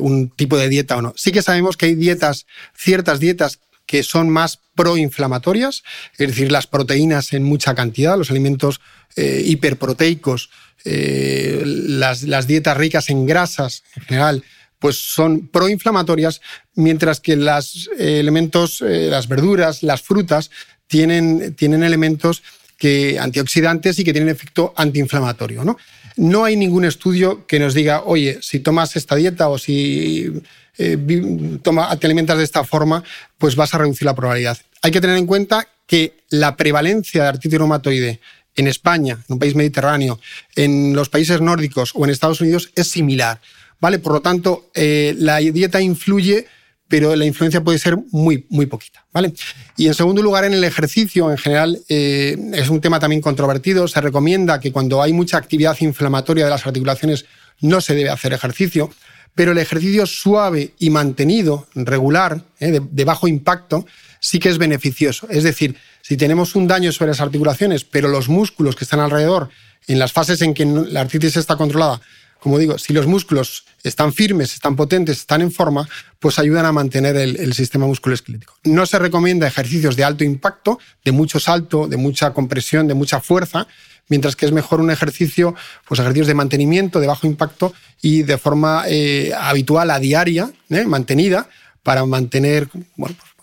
un 0.00 0.30
tipo 0.30 0.56
de 0.56 0.70
dieta 0.70 0.96
o 0.96 1.02
no. 1.02 1.12
Sí 1.14 1.30
que 1.30 1.42
sabemos 1.42 1.76
que 1.76 1.84
hay 1.84 1.94
dietas, 1.94 2.46
ciertas 2.74 3.20
dietas 3.20 3.60
que 3.88 4.02
son 4.02 4.28
más 4.28 4.60
proinflamatorias, 4.76 5.82
es 6.18 6.28
decir, 6.28 6.52
las 6.52 6.68
proteínas 6.68 7.32
en 7.32 7.42
mucha 7.42 7.74
cantidad, 7.74 8.18
los 8.18 8.30
alimentos 8.30 8.80
hiperproteicos, 9.16 10.50
las, 10.84 12.22
las 12.22 12.46
dietas 12.46 12.76
ricas 12.76 13.08
en 13.10 13.26
grasas 13.26 13.82
en 13.96 14.02
general, 14.04 14.44
pues 14.78 14.98
son 14.98 15.48
proinflamatorias, 15.48 16.40
mientras 16.74 17.20
que 17.20 17.36
los 17.36 17.90
elementos, 17.98 18.82
eh, 18.82 19.08
las 19.10 19.26
verduras, 19.26 19.82
las 19.82 20.02
frutas, 20.02 20.50
tienen, 20.86 21.54
tienen 21.54 21.82
elementos 21.82 22.42
que, 22.76 23.18
antioxidantes 23.18 23.98
y 23.98 24.04
que 24.04 24.12
tienen 24.12 24.28
efecto 24.28 24.72
antiinflamatorio. 24.76 25.64
¿no? 25.64 25.78
no 26.18 26.44
hay 26.44 26.56
ningún 26.56 26.84
estudio 26.84 27.46
que 27.46 27.60
nos 27.60 27.74
diga, 27.74 28.02
oye, 28.02 28.38
si 28.42 28.58
tomas 28.58 28.96
esta 28.96 29.14
dieta 29.14 29.48
o 29.48 29.56
si 29.56 30.32
eh, 30.78 31.58
toma, 31.62 31.94
te 31.98 32.06
alimentas 32.06 32.38
de 32.38 32.44
esta 32.44 32.64
forma, 32.64 33.02
pues 33.36 33.56
vas 33.56 33.74
a 33.74 33.78
reducir 33.78 34.06
la 34.06 34.14
probabilidad. 34.14 34.58
Hay 34.82 34.90
que 34.90 35.00
tener 35.00 35.16
en 35.16 35.26
cuenta 35.26 35.66
que 35.86 36.20
la 36.30 36.56
prevalencia 36.56 37.22
de 37.22 37.28
artritis 37.28 37.58
reumatoide 37.58 38.20
en 38.54 38.66
España, 38.66 39.18
en 39.28 39.32
un 39.34 39.38
país 39.38 39.54
mediterráneo, 39.54 40.20
en 40.54 40.94
los 40.94 41.08
países 41.08 41.40
nórdicos 41.40 41.92
o 41.94 42.04
en 42.04 42.10
Estados 42.10 42.40
Unidos 42.40 42.70
es 42.76 42.88
similar. 42.88 43.40
¿Vale? 43.80 44.00
Por 44.00 44.12
lo 44.12 44.20
tanto, 44.20 44.70
eh, 44.74 45.14
la 45.18 45.36
dieta 45.36 45.80
influye, 45.80 46.46
pero 46.88 47.14
la 47.14 47.24
influencia 47.24 47.62
puede 47.62 47.78
ser 47.78 47.96
muy, 48.10 48.44
muy 48.48 48.66
poquita. 48.66 49.06
¿vale? 49.12 49.32
Y 49.76 49.86
en 49.86 49.94
segundo 49.94 50.20
lugar, 50.20 50.44
en 50.44 50.52
el 50.52 50.64
ejercicio, 50.64 51.30
en 51.30 51.38
general, 51.38 51.80
eh, 51.88 52.36
es 52.54 52.68
un 52.70 52.80
tema 52.80 52.98
también 52.98 53.22
controvertido. 53.22 53.86
Se 53.86 54.00
recomienda 54.00 54.58
que 54.58 54.72
cuando 54.72 55.00
hay 55.00 55.12
mucha 55.12 55.36
actividad 55.36 55.76
inflamatoria 55.80 56.44
de 56.44 56.50
las 56.50 56.66
articulaciones 56.66 57.26
no 57.60 57.80
se 57.80 57.94
debe 57.94 58.10
hacer 58.10 58.32
ejercicio, 58.32 58.90
pero 59.38 59.52
el 59.52 59.58
ejercicio 59.58 60.04
suave 60.04 60.74
y 60.80 60.90
mantenido, 60.90 61.68
regular, 61.76 62.42
eh, 62.58 62.80
de 62.82 63.04
bajo 63.04 63.28
impacto, 63.28 63.86
sí 64.18 64.40
que 64.40 64.48
es 64.48 64.58
beneficioso. 64.58 65.28
Es 65.30 65.44
decir, 65.44 65.76
si 66.02 66.16
tenemos 66.16 66.56
un 66.56 66.66
daño 66.66 66.90
sobre 66.90 67.12
las 67.12 67.20
articulaciones, 67.20 67.84
pero 67.84 68.08
los 68.08 68.28
músculos 68.28 68.74
que 68.74 68.82
están 68.82 68.98
alrededor, 68.98 69.48
en 69.86 70.00
las 70.00 70.12
fases 70.12 70.42
en 70.42 70.54
que 70.54 70.66
la 70.66 71.02
artritis 71.02 71.36
está 71.36 71.54
controlada, 71.54 72.00
como 72.40 72.58
digo, 72.58 72.78
si 72.78 72.92
los 72.92 73.06
músculos 73.06 73.64
están 73.82 74.12
firmes, 74.12 74.54
están 74.54 74.76
potentes, 74.76 75.18
están 75.18 75.42
en 75.42 75.50
forma, 75.50 75.88
pues 76.18 76.38
ayudan 76.38 76.66
a 76.66 76.72
mantener 76.72 77.16
el, 77.16 77.52
sistema 77.54 77.86
musculoesquelético. 77.86 78.54
No 78.64 78.86
se 78.86 78.98
recomienda 78.98 79.46
ejercicios 79.46 79.96
de 79.96 80.04
alto 80.04 80.24
impacto, 80.24 80.78
de 81.04 81.12
mucho 81.12 81.40
salto, 81.40 81.88
de 81.88 81.96
mucha 81.96 82.32
compresión, 82.32 82.86
de 82.86 82.94
mucha 82.94 83.20
fuerza, 83.20 83.66
mientras 84.08 84.36
que 84.36 84.46
es 84.46 84.52
mejor 84.52 84.80
un 84.80 84.90
ejercicio, 84.90 85.54
pues 85.86 86.00
ejercicios 86.00 86.26
de 86.26 86.34
mantenimiento, 86.34 87.00
de 87.00 87.06
bajo 87.06 87.26
impacto 87.26 87.74
y 88.00 88.22
de 88.22 88.38
forma 88.38 88.84
eh, 88.86 89.32
habitual, 89.36 89.90
a 89.90 89.98
diaria, 89.98 90.50
¿eh? 90.70 90.84
mantenida, 90.84 91.48
para 91.82 92.04
mantener 92.04 92.68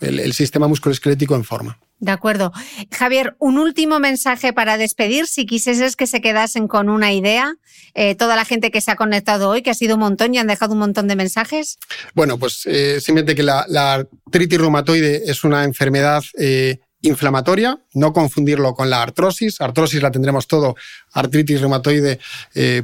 el, 0.00 0.20
el 0.20 0.32
sistema 0.32 0.68
musculoesquelético 0.68 1.34
en 1.34 1.44
forma. 1.44 1.78
De 1.98 2.12
acuerdo. 2.12 2.52
Javier, 2.90 3.36
un 3.38 3.56
último 3.56 3.98
mensaje 4.00 4.52
para 4.52 4.76
despedir. 4.76 5.26
Si 5.26 5.46
quisieses 5.46 5.96
que 5.96 6.06
se 6.06 6.20
quedasen 6.20 6.68
con 6.68 6.90
una 6.90 7.12
idea, 7.14 7.54
eh, 7.94 8.14
toda 8.14 8.36
la 8.36 8.44
gente 8.44 8.70
que 8.70 8.82
se 8.82 8.90
ha 8.90 8.96
conectado 8.96 9.48
hoy, 9.48 9.62
que 9.62 9.70
ha 9.70 9.74
sido 9.74 9.94
un 9.94 10.00
montón 10.00 10.34
y 10.34 10.38
han 10.38 10.46
dejado 10.46 10.74
un 10.74 10.80
montón 10.80 11.08
de 11.08 11.16
mensajes. 11.16 11.78
Bueno, 12.14 12.38
pues 12.38 12.66
eh, 12.66 13.00
simplemente 13.00 13.34
que 13.34 13.42
la, 13.42 14.06
artritis 14.26 14.58
reumatoide 14.58 15.22
es 15.30 15.42
una 15.42 15.64
enfermedad 15.64 16.22
eh, 16.38 16.80
inflamatoria, 17.00 17.78
no 17.94 18.12
confundirlo 18.12 18.74
con 18.74 18.90
la 18.90 19.02
artrosis. 19.02 19.62
Artrosis 19.62 20.02
la 20.02 20.10
tendremos 20.10 20.46
todo, 20.46 20.76
artritis 21.12 21.60
reumatoide, 21.62 22.18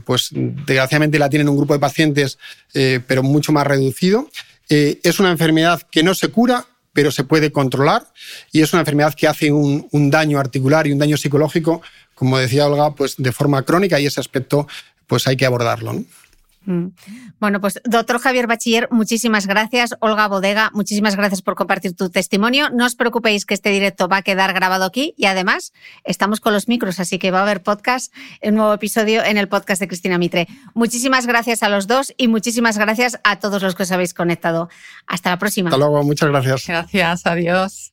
pues 0.05 0.29
desgraciadamente 0.33 1.19
la 1.19 1.29
tienen 1.29 1.51
un 1.51 1.57
grupo 1.57 1.75
de 1.75 1.81
pacientes, 1.81 2.39
pero 2.73 3.23
mucho 3.23 3.53
más 3.53 3.67
reducido. 3.67 4.29
es 4.69 5.19
una 5.19 5.31
enfermedad 5.31 5.83
que 5.91 6.03
no 6.03 6.15
se 6.15 6.29
cura, 6.29 6.67
pero 6.93 7.11
se 7.11 7.24
puede 7.24 7.53
controlar 7.53 8.07
y 8.53 8.61
es 8.61 8.72
una 8.72 8.80
enfermedad 8.80 9.14
que 9.14 9.28
hace 9.28 9.53
un, 9.53 10.11
daño 10.11 10.38
articular 10.38 10.86
y 10.86 10.93
un 10.93 10.99
daño 10.99 11.16
psicológico, 11.16 11.82
como 12.14 12.38
decía 12.38 12.66
Olga, 12.66 12.95
pues 12.95 13.16
de 13.16 13.32
forma 13.32 13.62
crónica 13.62 13.99
y 13.99 14.07
ese 14.07 14.20
aspecto 14.20 14.66
pues 15.07 15.26
hay 15.26 15.36
que 15.36 15.47
abordarlo. 15.47 16.05
Bueno, 16.65 17.61
pues 17.61 17.81
doctor 17.85 18.19
Javier 18.19 18.47
Bachiller, 18.47 18.89
muchísimas 18.91 19.47
gracias. 19.47 19.95
Olga 20.01 20.29
Bodega, 20.29 20.71
muchísimas 20.75 21.17
gracias 21.17 21.43
por 21.43 21.55
compartir 21.55 21.95
tu 21.95 22.11
testimonio. 22.11 22.71
No 22.71 22.87
os 22.87 22.95
preocupéis 22.95 23.47
que 23.47 23.55
este 23.55 23.71
directo 23.71 24.09
va 24.09 24.19
a 24.19 24.23
quedar 24.23 24.53
grabado 24.53 24.85
aquí 24.85 25.15
y 25.17 25.27
además 25.27 25.73
estamos 26.05 26.41
con 26.41 26.53
los 26.53 26.69
micros, 26.69 27.01
así 27.01 27.19
que 27.19 27.31
va 27.31 27.41
a 27.41 27.43
haber 27.43 27.63
podcast, 27.63 28.13
un 28.43 28.55
nuevo 28.55 28.73
episodio 28.75 29.25
en 29.25 29.39
el 29.39 29.49
podcast 29.49 29.81
de 29.81 29.89
Cristina 29.89 30.19
Mitre. 30.19 30.47
Muchísimas 30.75 31.27
gracias 31.27 31.63
a 31.63 31.69
los 31.69 31.87
dos 31.87 32.15
y 32.17 32.29
muchísimas 32.29 32.79
gracias 32.79 33.19
a 33.25 33.39
todos 33.39 33.63
los 33.63 33.75
que 33.75 33.83
os 33.83 33.93
habéis 33.93 34.15
conectado. 34.15 34.69
Hasta 35.07 35.31
la 35.31 35.39
próxima. 35.39 35.71
Hasta 35.71 35.79
luego, 35.79 36.03
muchas 36.05 36.29
gracias. 36.29 36.67
Gracias, 36.67 37.27
adiós. 37.27 37.93